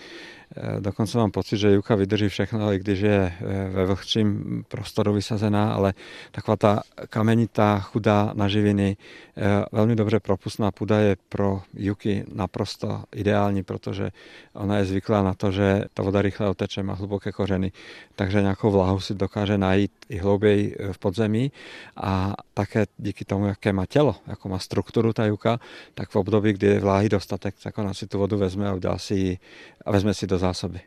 Eh, 0.56 0.80
dokonce 0.80 1.18
mám 1.18 1.30
pocit, 1.30 1.56
že 1.56 1.72
juka 1.72 1.94
vydrží 1.94 2.28
všechno, 2.28 2.72
i 2.72 2.78
když 2.78 3.00
je 3.00 3.32
eh, 3.40 3.68
ve 3.70 3.86
vlhčím 3.86 4.64
prostoru 4.68 5.12
vysazená, 5.12 5.74
ale 5.74 5.94
taková 6.30 6.56
ta 6.56 6.82
kamenitá, 7.08 7.80
chudá 7.80 8.32
na 8.34 8.48
živiny, 8.48 8.96
eh, 9.36 9.64
velmi 9.72 9.96
dobře 9.96 10.20
propustná 10.20 10.70
půda 10.70 10.98
je 10.98 11.16
pro 11.28 11.62
juky 11.74 12.24
naprosto 12.34 13.04
ideální, 13.14 13.62
protože 13.62 14.10
ona 14.52 14.78
je 14.78 14.84
zvyklá 14.84 15.22
na 15.22 15.34
to, 15.34 15.52
že 15.52 15.84
ta 15.94 16.02
voda 16.02 16.22
rychle 16.22 16.48
oteče, 16.48 16.82
má 16.82 16.94
hluboké 16.94 17.32
kořeny, 17.32 17.72
takže 18.14 18.42
nějakou 18.42 18.70
vlahu 18.70 19.00
si 19.00 19.14
dokáže 19.26 19.58
najít 19.58 19.92
i 20.08 20.18
hlouběji 20.18 20.76
v 20.92 20.98
podzemí 20.98 21.52
a 21.96 22.34
také 22.54 22.86
díky 22.98 23.24
tomu, 23.24 23.46
jaké 23.46 23.72
má 23.72 23.86
tělo, 23.86 24.16
jako 24.26 24.48
má 24.48 24.58
strukturu 24.58 25.12
ta 25.12 25.26
juka, 25.26 25.58
tak 25.94 26.10
v 26.10 26.16
období, 26.16 26.52
kdy 26.52 26.66
je 26.66 26.80
vláhy 26.80 27.08
dostatek, 27.08 27.54
tak 27.62 27.78
ona 27.78 27.94
si 27.94 28.06
tu 28.06 28.18
vodu 28.18 28.38
vezme 28.38 28.68
a 28.68 28.74
udělá 28.74 28.98
si 28.98 29.14
ji 29.14 29.38
a 29.84 29.90
vezme 29.90 30.14
si 30.14 30.26
do 30.26 30.38
zásoby. 30.38 30.80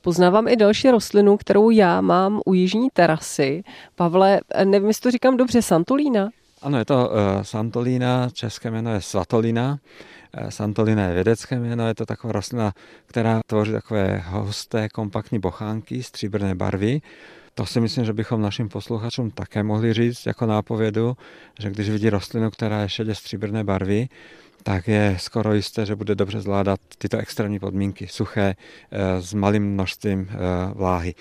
Poznávám 0.00 0.48
i 0.48 0.56
další 0.56 0.90
rostlinu, 0.90 1.36
kterou 1.36 1.70
já 1.70 2.00
mám 2.00 2.40
u 2.46 2.54
jižní 2.54 2.88
terasy. 2.92 3.64
Pavle, 3.94 4.40
nevím, 4.64 4.88
jestli 4.88 5.02
to 5.02 5.10
říkám 5.10 5.36
dobře, 5.36 5.62
Santolína? 5.62 6.28
Ano, 6.62 6.78
je 6.78 6.84
to 6.84 7.08
uh, 7.08 7.42
Santolína, 7.42 8.30
české 8.32 8.70
jméno 8.70 8.94
je 8.94 9.00
Svatolina. 9.00 9.78
Uh, 10.42 10.48
Santolina 10.48 11.06
je 11.06 11.14
vědecké 11.14 11.58
jméno, 11.58 11.88
je 11.88 11.94
to 11.94 12.06
taková 12.06 12.32
rostlina, 12.32 12.72
která 13.06 13.40
tvoří 13.46 13.72
takové 13.72 14.22
husté, 14.28 14.88
kompaktní 14.88 15.38
bochánky 15.38 16.02
stříbrné 16.02 16.54
barvy. 16.54 17.00
To 17.54 17.66
si 17.66 17.80
myslím, 17.80 18.04
že 18.04 18.12
bychom 18.12 18.42
našim 18.42 18.68
posluchačům 18.68 19.30
také 19.30 19.62
mohli 19.62 19.92
říct 19.92 20.26
jako 20.26 20.46
nápovědu, 20.46 21.16
že 21.58 21.70
když 21.70 21.90
vidí 21.90 22.10
rostlinu, 22.10 22.50
která 22.50 22.82
je 22.82 22.88
šedě 22.88 23.14
stříbrné 23.14 23.64
barvy, 23.64 24.08
tak 24.62 24.88
je 24.88 25.16
skoro 25.20 25.54
jisté, 25.54 25.86
že 25.86 25.96
bude 25.96 26.14
dobře 26.14 26.40
zvládat 26.40 26.80
tyto 26.98 27.18
extrémní 27.18 27.58
podmínky, 27.58 28.08
suché, 28.08 28.54
eh, 28.90 29.22
s 29.22 29.34
malým 29.34 29.72
množstvím 29.72 30.28
eh, 30.30 30.36
vláhy. 30.74 31.14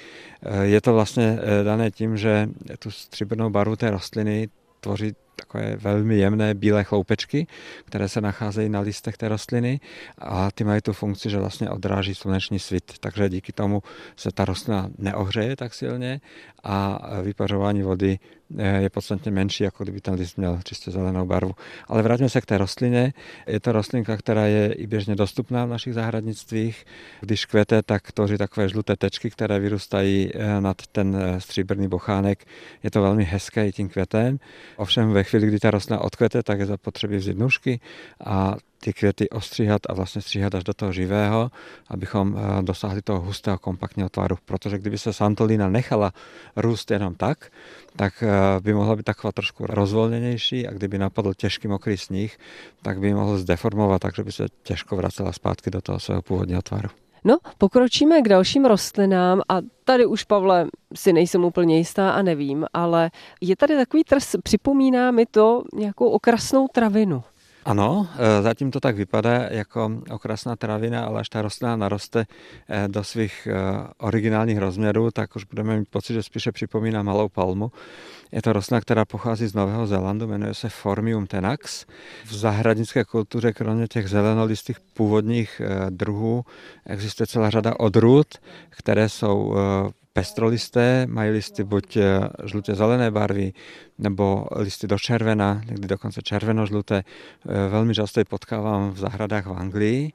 Eh, 0.43 0.65
je 0.65 0.81
to 0.81 0.93
vlastně 0.93 1.39
dané 1.63 1.91
tím, 1.91 2.17
že 2.17 2.49
tu 2.79 2.91
stříbrnou 2.91 3.49
barvu 3.49 3.75
té 3.75 3.91
rostliny 3.91 4.49
tvoří 4.79 5.13
takové 5.35 5.75
velmi 5.75 6.17
jemné 6.17 6.53
bílé 6.53 6.83
chloupečky, 6.83 7.47
které 7.85 8.09
se 8.09 8.21
nacházejí 8.21 8.69
na 8.69 8.79
listech 8.79 9.17
té 9.17 9.29
rostliny 9.29 9.79
a 10.17 10.51
ty 10.51 10.63
mají 10.63 10.81
tu 10.81 10.93
funkci, 10.93 11.29
že 11.29 11.39
vlastně 11.39 11.69
odráží 11.69 12.15
sluneční 12.15 12.59
svit. 12.59 12.91
Takže 12.99 13.29
díky 13.29 13.51
tomu 13.51 13.83
se 14.15 14.31
ta 14.31 14.45
rostlina 14.45 14.89
neohřeje 14.97 15.55
tak 15.55 15.73
silně 15.73 16.21
a 16.63 16.99
vypařování 17.21 17.81
vody 17.81 18.19
eh, 18.57 18.81
je 18.81 18.89
podstatně 18.89 19.31
menší, 19.31 19.63
jako 19.63 19.83
kdyby 19.83 20.01
ten 20.01 20.13
list 20.13 20.37
měl 20.37 20.59
čistě 20.63 20.91
zelenou 20.91 21.25
barvu. 21.25 21.53
Ale 21.87 22.01
vrátíme 22.01 22.29
se 22.29 22.41
k 22.41 22.45
té 22.45 22.57
rostlině. 22.57 23.13
Je 23.47 23.59
to 23.59 23.71
rostlinka, 23.71 24.17
která 24.17 24.45
je 24.45 24.73
i 24.73 24.87
běžně 24.87 25.15
dostupná 25.15 25.65
v 25.65 25.69
našich 25.69 25.93
zahradnictvích. 25.93 26.85
Když 27.21 27.45
kvete, 27.45 27.81
tak 27.81 28.11
tvoří 28.11 28.37
takové 28.37 28.69
žluté 28.69 28.95
tečky, 28.95 29.29
které 29.29 29.59
vyrůstají 29.59 30.31
eh, 30.33 30.61
nad 30.61 30.77
ten 30.91 31.15
eh, 31.15 31.41
stříbrný 31.41 31.87
bochánek. 31.87 32.45
Je 32.83 32.91
to 32.91 33.01
velmi 33.01 33.23
hezké 33.23 33.67
i 33.67 33.71
tím 33.71 33.89
květem. 33.89 34.39
Ovšem 34.77 35.11
ve 35.11 35.22
chvíli, 35.23 35.47
kdy 35.47 35.59
ta 35.59 35.71
rostlina 35.71 36.01
odkvete, 36.01 36.43
tak 36.43 36.59
je 36.59 36.65
zapotřebí 36.65 37.17
vzít 37.17 37.37
nůžky 37.37 37.79
a 38.25 38.55
ty 38.83 38.93
květy 38.93 39.29
ostříhat 39.29 39.81
a 39.89 39.93
vlastně 39.93 40.21
stříhat 40.21 40.55
až 40.55 40.63
do 40.63 40.73
toho 40.73 40.91
živého, 40.91 41.51
abychom 41.87 42.37
eh, 42.37 42.63
dosáhli 42.63 43.01
toho 43.01 43.21
hustého 43.21 43.57
kompaktního 43.57 44.09
tvaru. 44.09 44.37
Protože 44.45 44.77
kdyby 44.77 44.97
se 44.97 45.13
santolína 45.13 45.69
nechala 45.69 46.13
růst 46.55 46.91
jenom 46.91 47.15
tak, 47.15 47.51
tak 47.95 48.23
eh, 48.23 48.59
by 48.59 48.73
mohla 48.73 48.95
být 48.95 49.05
taková 49.05 49.31
trošku 49.31 49.65
rozvolněnější 49.65 50.67
a 50.67 50.71
kdyby 50.71 50.97
napadl 50.97 51.33
těžký 51.33 51.67
mokrý 51.67 51.97
sníh, 51.97 52.37
tak 52.81 52.99
by 52.99 53.13
mohl 53.13 53.37
zdeformovat, 53.37 54.01
takže 54.01 54.23
by 54.23 54.31
se 54.31 54.45
těžko 54.63 54.95
vracela 54.95 55.31
zpátky 55.31 55.71
do 55.71 55.81
toho 55.81 55.99
svého 55.99 56.21
původního 56.21 56.61
tvaru. 56.61 57.02
No, 57.23 57.37
pokročíme 57.57 58.21
k 58.21 58.29
dalším 58.29 58.65
rostlinám 58.65 59.41
a 59.49 59.57
tady 59.83 60.05
už, 60.05 60.23
Pavle, 60.23 60.67
si 60.95 61.13
nejsem 61.13 61.43
úplně 61.45 61.77
jistá 61.77 62.11
a 62.11 62.21
nevím, 62.21 62.65
ale 62.73 63.11
je 63.41 63.55
tady 63.55 63.75
takový 63.75 64.03
trs, 64.03 64.35
připomíná 64.43 65.11
mi 65.11 65.25
to 65.25 65.63
nějakou 65.73 66.09
okrasnou 66.09 66.67
travinu. 66.67 67.23
Ano, 67.65 68.07
e, 68.17 68.41
zatím 68.41 68.71
to 68.71 68.79
tak 68.79 68.95
vypadá 68.95 69.33
jako 69.33 69.91
okrasná 70.11 70.55
travina, 70.55 71.05
ale 71.05 71.19
až 71.19 71.29
ta 71.29 71.41
rostlina 71.41 71.75
naroste 71.75 72.25
e, 72.69 72.87
do 72.87 73.03
svých 73.03 73.47
e, 73.47 73.53
originálních 73.97 74.57
rozměrů, 74.57 75.11
tak 75.11 75.35
už 75.35 75.43
budeme 75.43 75.79
mít 75.79 75.89
pocit, 75.89 76.13
že 76.13 76.23
spíše 76.23 76.51
připomíná 76.51 77.03
malou 77.03 77.29
palmu. 77.29 77.71
Je 78.31 78.41
to 78.41 78.53
rostlina, 78.53 78.81
která 78.81 79.05
pochází 79.05 79.47
z 79.47 79.53
Nového 79.53 79.87
Zélandu, 79.87 80.27
jmenuje 80.27 80.53
se 80.53 80.69
Formium 80.69 81.27
tenax. 81.27 81.85
V 82.25 82.35
zahradnické 82.35 83.03
kultuře, 83.03 83.53
kromě 83.53 83.87
těch 83.87 84.07
zelenolistých 84.09 84.79
původních 84.79 85.61
druhů, 85.89 86.45
existuje 86.85 87.27
celá 87.27 87.49
řada 87.49 87.79
odrůd, 87.79 88.27
které 88.69 89.09
jsou 89.09 89.55
pestrolisté, 90.13 91.07
mají 91.09 91.31
listy 91.31 91.63
buď 91.63 91.97
eh, 91.97 92.19
žlutě 92.45 92.75
zelené 92.75 93.11
barvy, 93.11 93.53
nebo 93.97 94.45
listy 94.55 94.87
do 94.87 94.99
červena, 94.99 95.61
někdy 95.69 95.87
dokonce 95.87 96.21
červeno-žluté. 96.21 97.03
Eh, 97.03 97.69
velmi 97.69 97.95
často 97.95 98.19
je 98.19 98.25
potkávám 98.25 98.91
v 98.91 98.97
zahradách 98.97 99.45
v 99.45 99.53
Anglii 99.53 100.13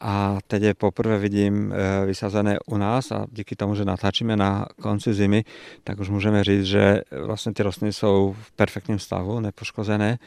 a 0.00 0.38
teď 0.46 0.62
je 0.62 0.74
poprvé 0.74 1.18
vidím 1.18 1.72
e, 1.72 2.06
vysazené 2.06 2.58
u 2.66 2.76
nás 2.76 3.12
a 3.12 3.26
díky 3.32 3.56
tomu, 3.56 3.74
že 3.74 3.84
natáčíme 3.84 4.36
na 4.36 4.66
konci 4.82 5.14
zimy, 5.14 5.44
tak 5.84 5.98
už 5.98 6.08
můžeme 6.08 6.44
říct, 6.44 6.64
že 6.64 7.02
vlastně 7.24 7.52
ty 7.52 7.62
rostliny 7.62 7.92
jsou 7.92 8.36
v 8.42 8.52
perfektním 8.52 8.98
stavu, 8.98 9.40
nepoškozené, 9.40 10.18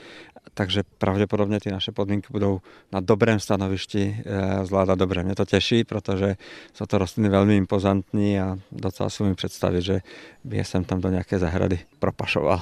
takže 0.53 0.83
pravděpodobně 0.97 1.59
ty 1.59 1.71
naše 1.71 1.91
podmínky 1.91 2.27
budou 2.31 2.59
na 2.91 2.99
dobrém 2.99 3.39
stanovišti 3.39 4.23
e, 4.25 4.65
zvládat 4.65 4.99
dobře. 4.99 5.23
Mě 5.23 5.35
to 5.35 5.45
těší, 5.45 5.83
protože 5.83 6.35
jsou 6.73 6.85
to 6.85 6.97
rostliny 6.97 7.29
velmi 7.29 7.57
impozantní 7.57 8.39
a 8.39 8.57
docela 8.71 9.09
si 9.09 9.23
mi 9.23 9.35
představit, 9.35 9.81
že 9.81 10.01
by 10.43 10.63
jsem 10.63 10.83
tam 10.83 11.01
do 11.01 11.09
nějaké 11.09 11.39
zahrady 11.39 11.79
propašoval. 11.99 12.61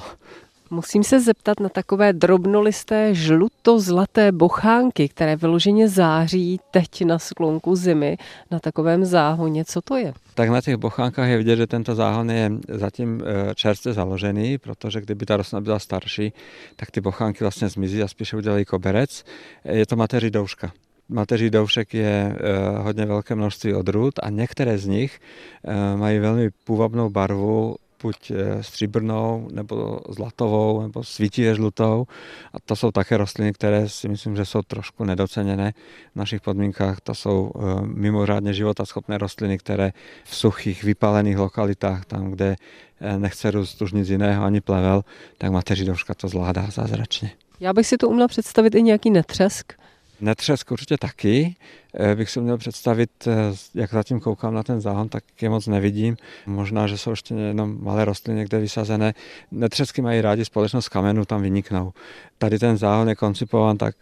Musím 0.72 1.04
se 1.04 1.20
zeptat 1.20 1.60
na 1.60 1.68
takové 1.68 2.12
drobnolisté 2.12 3.14
žluto-zlaté 3.14 4.32
bochánky, 4.32 5.08
které 5.08 5.36
vyloženě 5.36 5.88
září 5.88 6.60
teď 6.70 7.04
na 7.04 7.18
sklonku 7.18 7.76
zimy 7.76 8.16
na 8.50 8.60
takovém 8.60 9.04
záhoně. 9.04 9.64
Co 9.64 9.82
to 9.82 9.96
je? 9.96 10.12
Tak 10.34 10.48
na 10.48 10.60
těch 10.60 10.76
bochánkách 10.76 11.28
je 11.28 11.38
vidět, 11.38 11.56
že 11.56 11.66
tento 11.66 11.94
záhon 11.94 12.30
je 12.30 12.52
zatím 12.68 13.22
e, 13.24 13.54
čerstvě 13.54 13.94
založený, 13.94 14.58
protože 14.58 15.00
kdyby 15.00 15.26
ta 15.26 15.36
rostlina 15.36 15.60
byla 15.60 15.78
starší, 15.78 16.32
tak 16.76 16.90
ty 16.90 17.00
bochánky 17.00 17.44
vlastně 17.44 17.68
zmizí 17.68 18.02
a 18.02 18.08
spíše 18.08 18.36
udělají 18.36 18.64
koberec. 18.64 19.24
Je 19.64 19.86
to 19.86 19.96
mateří 19.96 20.30
douška. 20.30 20.72
Mateří 21.08 21.50
doušek 21.50 21.94
je 21.94 22.36
e, 22.38 22.78
hodně 22.78 23.06
velké 23.06 23.34
množství 23.34 23.74
odrůd 23.74 24.14
a 24.22 24.30
některé 24.30 24.78
z 24.78 24.86
nich 24.86 25.20
e, 25.64 25.96
mají 25.96 26.18
velmi 26.18 26.50
půvabnou 26.64 27.10
barvu 27.10 27.76
buď 28.02 28.30
eh, 28.30 28.62
stříbrnou, 28.62 29.48
nebo 29.52 30.00
zlatovou, 30.08 30.82
nebo 30.82 31.04
svítivě 31.04 31.54
žlutou. 31.54 32.06
A 32.52 32.60
to 32.64 32.76
jsou 32.76 32.90
také 32.90 33.16
rostliny, 33.16 33.52
které 33.52 33.88
si 33.88 34.08
myslím, 34.08 34.36
že 34.36 34.44
jsou 34.44 34.62
trošku 34.62 35.04
nedoceněné 35.04 35.72
v 36.12 36.16
našich 36.16 36.40
podmínkách. 36.40 37.00
To 37.00 37.14
jsou 37.14 37.52
eh, 37.54 37.60
mimořádně 37.86 38.54
životaschopné 38.54 39.18
rostliny, 39.18 39.58
které 39.58 39.92
v 40.24 40.36
suchých, 40.36 40.84
vypálených 40.84 41.38
lokalitách, 41.38 42.04
tam, 42.04 42.30
kde 42.30 42.56
eh, 43.00 43.18
nechce 43.18 43.50
růst 43.50 43.82
už 43.82 43.92
nic 43.92 44.08
jiného, 44.08 44.44
ani 44.44 44.60
plevel, 44.60 45.02
tak 45.38 45.50
mateřidovška 45.50 46.14
to 46.14 46.28
zvládá 46.28 46.66
zázračně. 46.70 47.30
Já 47.60 47.72
bych 47.72 47.86
si 47.86 47.96
to 47.96 48.08
uměla 48.08 48.28
představit 48.28 48.74
i 48.74 48.82
nějaký 48.82 49.10
netřesk. 49.10 49.72
Netřesk 50.20 50.70
určitě 50.70 50.96
taky. 50.96 51.56
Eh, 51.94 52.14
bych 52.14 52.30
si 52.30 52.40
měl 52.40 52.58
představit, 52.58 53.10
eh, 53.26 53.32
jak 53.74 53.90
zatím 53.90 54.20
koukám 54.20 54.54
na 54.54 54.62
ten 54.62 54.80
záhon, 54.80 55.08
tak 55.08 55.24
je 55.42 55.48
moc 55.48 55.66
nevidím. 55.66 56.16
Možná, 56.46 56.86
že 56.86 56.98
jsou 56.98 57.10
ještě 57.10 57.34
jenom 57.34 57.76
malé 57.80 58.04
rostliny 58.04 58.38
někde 58.38 58.58
vysazené. 58.58 59.14
Netřesky 59.50 60.02
mají 60.02 60.20
rádi 60.20 60.44
společnost 60.44 60.88
kamenů, 60.88 61.24
tam 61.24 61.42
vyniknou. 61.42 61.92
Tady 62.38 62.58
ten 62.58 62.76
záhon 62.76 63.08
je 63.08 63.14
koncipován 63.14 63.78
tak, 63.78 63.94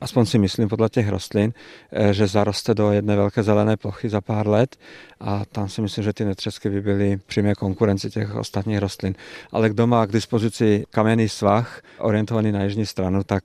aspoň 0.00 0.26
si 0.26 0.38
myslím 0.38 0.68
podle 0.68 0.88
těch 0.88 1.08
rostlin, 1.08 1.52
eh, 1.92 2.14
že 2.14 2.26
zaroste 2.26 2.74
do 2.74 2.92
jedné 2.92 3.16
velké 3.16 3.42
zelené 3.42 3.76
plochy 3.76 4.08
za 4.08 4.20
pár 4.20 4.48
let 4.48 4.76
a 5.20 5.44
tam 5.44 5.68
si 5.68 5.82
myslím, 5.82 6.04
že 6.04 6.12
ty 6.12 6.24
netřesky 6.24 6.70
by 6.70 6.80
byly 6.80 7.16
přímé 7.26 7.54
konkurenci 7.54 8.10
těch 8.10 8.34
ostatních 8.34 8.78
rostlin. 8.78 9.14
Ale 9.52 9.68
kdo 9.68 9.86
má 9.86 10.06
k 10.06 10.12
dispozici 10.12 10.84
kamenný 10.90 11.28
svah 11.28 11.82
orientovaný 11.98 12.52
na 12.52 12.62
jižní 12.62 12.86
stranu, 12.86 13.24
tak 13.24 13.44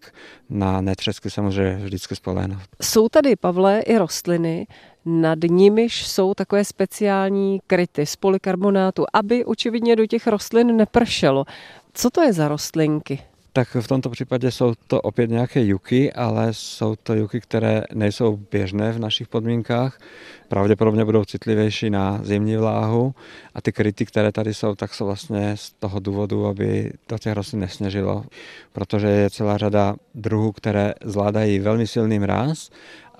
na 0.49 0.81
netřesky 0.81 1.29
samozřejmě 1.29 1.85
vždycky 1.85 2.15
spolehnout. 2.15 2.61
Jsou 2.81 3.09
tady, 3.09 3.35
Pavle, 3.35 3.79
i 3.79 3.97
rostliny, 3.97 4.67
nad 5.05 5.39
nimiž 5.49 6.07
jsou 6.07 6.33
takové 6.33 6.65
speciální 6.65 7.61
kryty 7.67 8.05
z 8.05 8.15
polikarbonátu, 8.15 9.05
aby 9.13 9.45
očividně 9.45 9.95
do 9.95 10.05
těch 10.05 10.27
rostlin 10.27 10.77
nepršelo. 10.77 11.45
Co 11.93 12.09
to 12.09 12.21
je 12.21 12.33
za 12.33 12.47
rostlinky? 12.47 13.19
Tak 13.53 13.77
v 13.81 13.87
tomto 13.87 14.09
případě 14.09 14.51
jsou 14.51 14.73
to 14.87 15.01
opět 15.01 15.29
nějaké 15.29 15.65
juky, 15.65 16.13
ale 16.13 16.47
jsou 16.51 16.95
to 16.95 17.13
juky, 17.13 17.41
které 17.41 17.83
nejsou 17.93 18.39
běžné 18.51 18.91
v 18.91 18.99
našich 18.99 19.27
podmínkách. 19.27 19.99
Pravděpodobně 20.47 21.05
budou 21.05 21.25
citlivější 21.25 21.89
na 21.89 22.19
zimní 22.23 22.57
vláhu 22.57 23.15
a 23.55 23.61
ty 23.61 23.71
kryty, 23.71 24.05
které 24.05 24.31
tady 24.31 24.53
jsou, 24.53 24.75
tak 24.75 24.93
jsou 24.93 25.05
vlastně 25.05 25.57
z 25.57 25.71
toho 25.71 25.99
důvodu, 25.99 26.47
aby 26.47 26.91
do 27.09 27.17
těch 27.17 27.33
rostlin 27.33 27.59
nesněžilo, 27.59 28.25
protože 28.71 29.07
je 29.07 29.29
celá 29.29 29.57
řada 29.57 29.95
druhů, 30.15 30.51
které 30.51 30.93
zvládají 31.03 31.59
velmi 31.59 31.87
silný 31.87 32.19
mráz, 32.19 32.69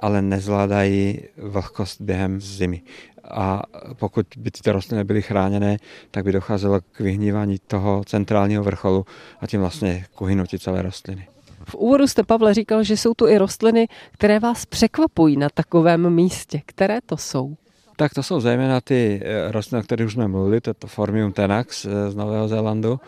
ale 0.03 0.21
nezvládají 0.21 1.19
vlhkost 1.37 2.01
během 2.01 2.41
zimy 2.41 2.81
a 3.23 3.61
pokud 3.93 4.25
by 4.37 4.51
ty 4.51 4.71
rostliny 4.71 5.03
byly 5.03 5.21
chráněné, 5.21 5.77
tak 6.11 6.23
by 6.23 6.31
docházelo 6.31 6.81
k 6.91 6.99
vyhnívání 6.99 7.57
toho 7.67 8.03
centrálního 8.05 8.63
vrcholu 8.63 9.05
a 9.39 9.47
tím 9.47 9.59
vlastně 9.59 10.05
k 10.15 10.21
uhynutí 10.21 10.59
celé 10.59 10.81
rostliny. 10.81 11.27
V 11.69 11.75
úvodu 11.75 12.07
jste, 12.07 12.23
Pavle, 12.23 12.53
říkal, 12.53 12.83
že 12.83 12.97
jsou 12.97 13.13
tu 13.13 13.27
i 13.27 13.37
rostliny, 13.37 13.87
které 14.11 14.39
vás 14.39 14.65
překvapují 14.65 15.37
na 15.37 15.47
takovém 15.53 16.09
místě. 16.09 16.61
Které 16.65 16.99
to 17.05 17.17
jsou? 17.17 17.55
Tak 17.95 18.13
to 18.13 18.23
jsou 18.23 18.39
zejména 18.39 18.81
ty 18.81 19.21
eh, 19.23 19.51
rostliny, 19.51 19.81
o 19.81 19.83
kterých 19.83 20.07
už 20.07 20.13
jsme 20.13 20.27
mluvili, 20.27 20.61
to 20.61 20.69
je 20.69 20.73
to 20.73 20.87
Formium 20.87 21.31
tenax 21.31 21.85
eh, 21.85 22.11
z 22.11 22.15
Nového 22.15 22.47
Zélandu. 22.47 22.99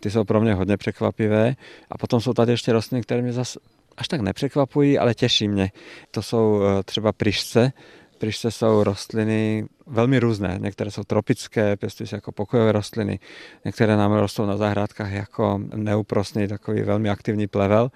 Ty 0.00 0.10
jsou 0.10 0.24
pro 0.24 0.40
mě 0.40 0.54
hodně 0.54 0.76
překvapivé. 0.76 1.56
A 1.90 1.98
potom 1.98 2.20
jsou 2.20 2.32
tady 2.32 2.52
ještě 2.52 2.72
rostliny, 2.72 3.02
které 3.02 3.22
mě 3.22 3.32
zase 3.32 3.58
až 3.96 4.08
tak 4.08 4.20
nepřekvapují, 4.20 4.98
ale 4.98 5.14
těší 5.14 5.48
mě. 5.48 5.70
To 6.10 6.22
jsou 6.22 6.62
eh, 6.62 6.82
třeba 6.82 7.12
pryšce, 7.12 7.72
Pryšce 8.18 8.50
jsou 8.50 8.84
rostliny 8.84 9.64
velmi 9.86 10.18
různé. 10.18 10.58
Některé 10.62 10.90
jsou 10.90 11.04
tropické, 11.04 11.76
pěstují 11.76 12.06
se 12.06 12.16
jako 12.16 12.32
pokojové 12.32 12.72
rostliny, 12.72 13.18
některé 13.64 13.96
nám 13.96 14.12
rostou 14.12 14.46
na 14.46 14.56
zahrádkách 14.56 15.12
jako 15.12 15.60
neuprostný, 15.74 16.48
takový 16.48 16.82
velmi 16.82 17.10
aktivní 17.10 17.46
plevel, 17.46 17.90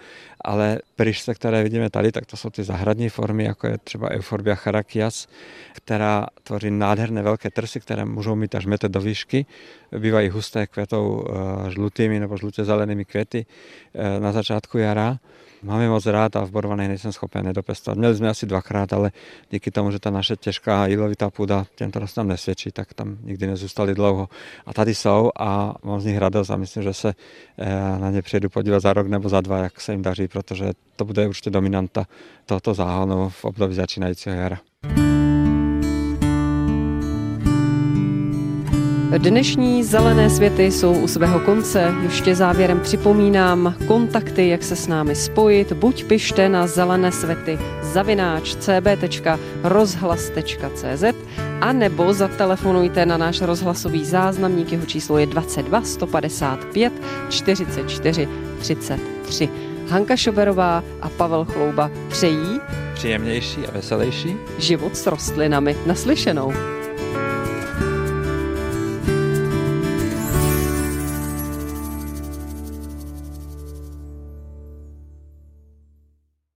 ale 0.45 0.79
pryšce, 0.97 1.35
které 1.35 1.63
vidíme 1.63 1.91
tady, 1.91 2.13
tak 2.13 2.27
to 2.27 2.37
jsou 2.37 2.51
ty 2.51 2.65
zahradní 2.65 3.09
formy, 3.09 3.45
jako 3.45 3.67
je 3.67 3.79
třeba 3.79 4.11
Euphorbia 4.11 4.55
charakias, 4.55 5.29
která 5.73 6.27
tvoří 6.43 6.71
nádherné 6.71 7.23
velké 7.23 7.51
trsy, 7.51 7.81
které 7.81 8.05
můžou 8.05 8.35
mít 8.35 8.55
až 8.55 8.67
metr 8.67 8.89
do 8.89 9.01
výšky. 9.01 9.47
Bývají 9.99 10.29
husté 10.29 10.67
květou 10.67 11.25
eh, 11.25 11.71
žlutými 11.71 12.21
nebo 12.21 12.37
žlutě 12.37 12.65
zelenými 12.65 13.05
květy 13.05 13.47
eh, 13.95 14.21
na 14.21 14.33
začátku 14.33 14.79
jara 14.79 15.19
Mám 15.63 15.81
je 15.81 15.89
moc 15.89 16.07
rád 16.07 16.37
a 16.37 16.45
v 16.45 16.51
Borvanej 16.51 16.89
nejsem 16.89 17.13
schopen 17.13 17.45
nedopestovat. 17.45 17.99
Měli 17.99 18.17
jsme 18.17 18.29
asi 18.29 18.47
dvakrát, 18.47 18.93
ale 18.93 19.13
díky 19.51 19.71
tomu, 19.71 19.91
že 19.91 19.99
ta 19.99 20.11
naše 20.11 20.37
těžká 20.37 20.87
jílovitá 20.87 21.31
půda 21.31 21.67
těmto 21.75 21.99
rostlinám 21.99 22.29
nesvědčí, 22.29 22.73
tak 22.73 22.95
tam 22.95 23.19
nikdy 23.23 23.47
nezůstali 23.47 23.95
dlouho. 23.95 24.29
A 24.67 24.73
tady 24.73 24.95
jsou 24.95 25.31
a 25.39 25.75
mám 25.83 26.01
z 26.01 26.05
nich 26.05 26.19
radost 26.19 26.51
a 26.51 26.57
myslím, 26.57 26.83
že 26.83 26.95
se 26.95 27.15
eh, 27.59 27.99
na 27.99 28.11
ně 28.11 28.23
přijedu 28.23 28.49
podívat 28.49 28.81
za 28.81 28.93
rok 28.93 29.07
nebo 29.07 29.29
za 29.29 29.41
dva, 29.41 29.59
jak 29.59 29.81
se 29.81 29.93
jim 29.93 30.03
daří, 30.03 30.29
protože 30.29 30.73
to 30.97 31.05
bude 31.05 31.29
určitě 31.29 31.51
dominanta 31.51 32.07
tohoto 32.47 32.75
záhonu 32.75 33.29
v 33.29 33.45
období 33.45 33.75
začínajícího 33.75 34.37
jara. 34.37 34.59
Dnešní 39.19 39.85
zelené 39.85 40.31
světy 40.31 40.71
jsou 40.71 40.93
u 40.93 41.09
svého 41.09 41.41
konce. 41.41 41.95
Ještě 42.03 42.35
závěrem 42.35 42.81
připomínám 42.81 43.75
kontakty, 43.87 44.49
jak 44.49 44.63
se 44.63 44.77
s 44.77 44.87
námi 44.87 45.15
spojit. 45.15 45.73
Buď 45.73 46.05
pište 46.05 46.49
na 46.49 46.67
zelené 46.67 47.13
světy 47.13 47.59
zavináč 47.83 48.55
cb.rozhlas.cz 48.55 51.05
a 51.61 51.73
nebo 51.73 52.13
zatelefonujte 52.13 53.07
na 53.07 53.17
náš 53.17 53.41
rozhlasový 53.41 54.05
záznamník, 54.05 54.73
jeho 54.73 54.87
číslo 54.87 55.19
je 55.19 55.27
22 55.27 55.83
155 55.83 56.93
44 57.29 58.29
33. 58.59 59.49
Hanka 59.89 60.17
Šoberová 60.17 60.85
a 61.03 61.09
Pavel 61.09 61.45
Chlouba 61.45 61.91
přejí 62.09 62.61
příjemnější 62.95 63.67
a 63.67 63.71
veselější 63.71 64.37
život 64.59 64.97
s 64.97 65.07
rostlinami. 65.07 65.77
Naslyšenou. 65.87 66.80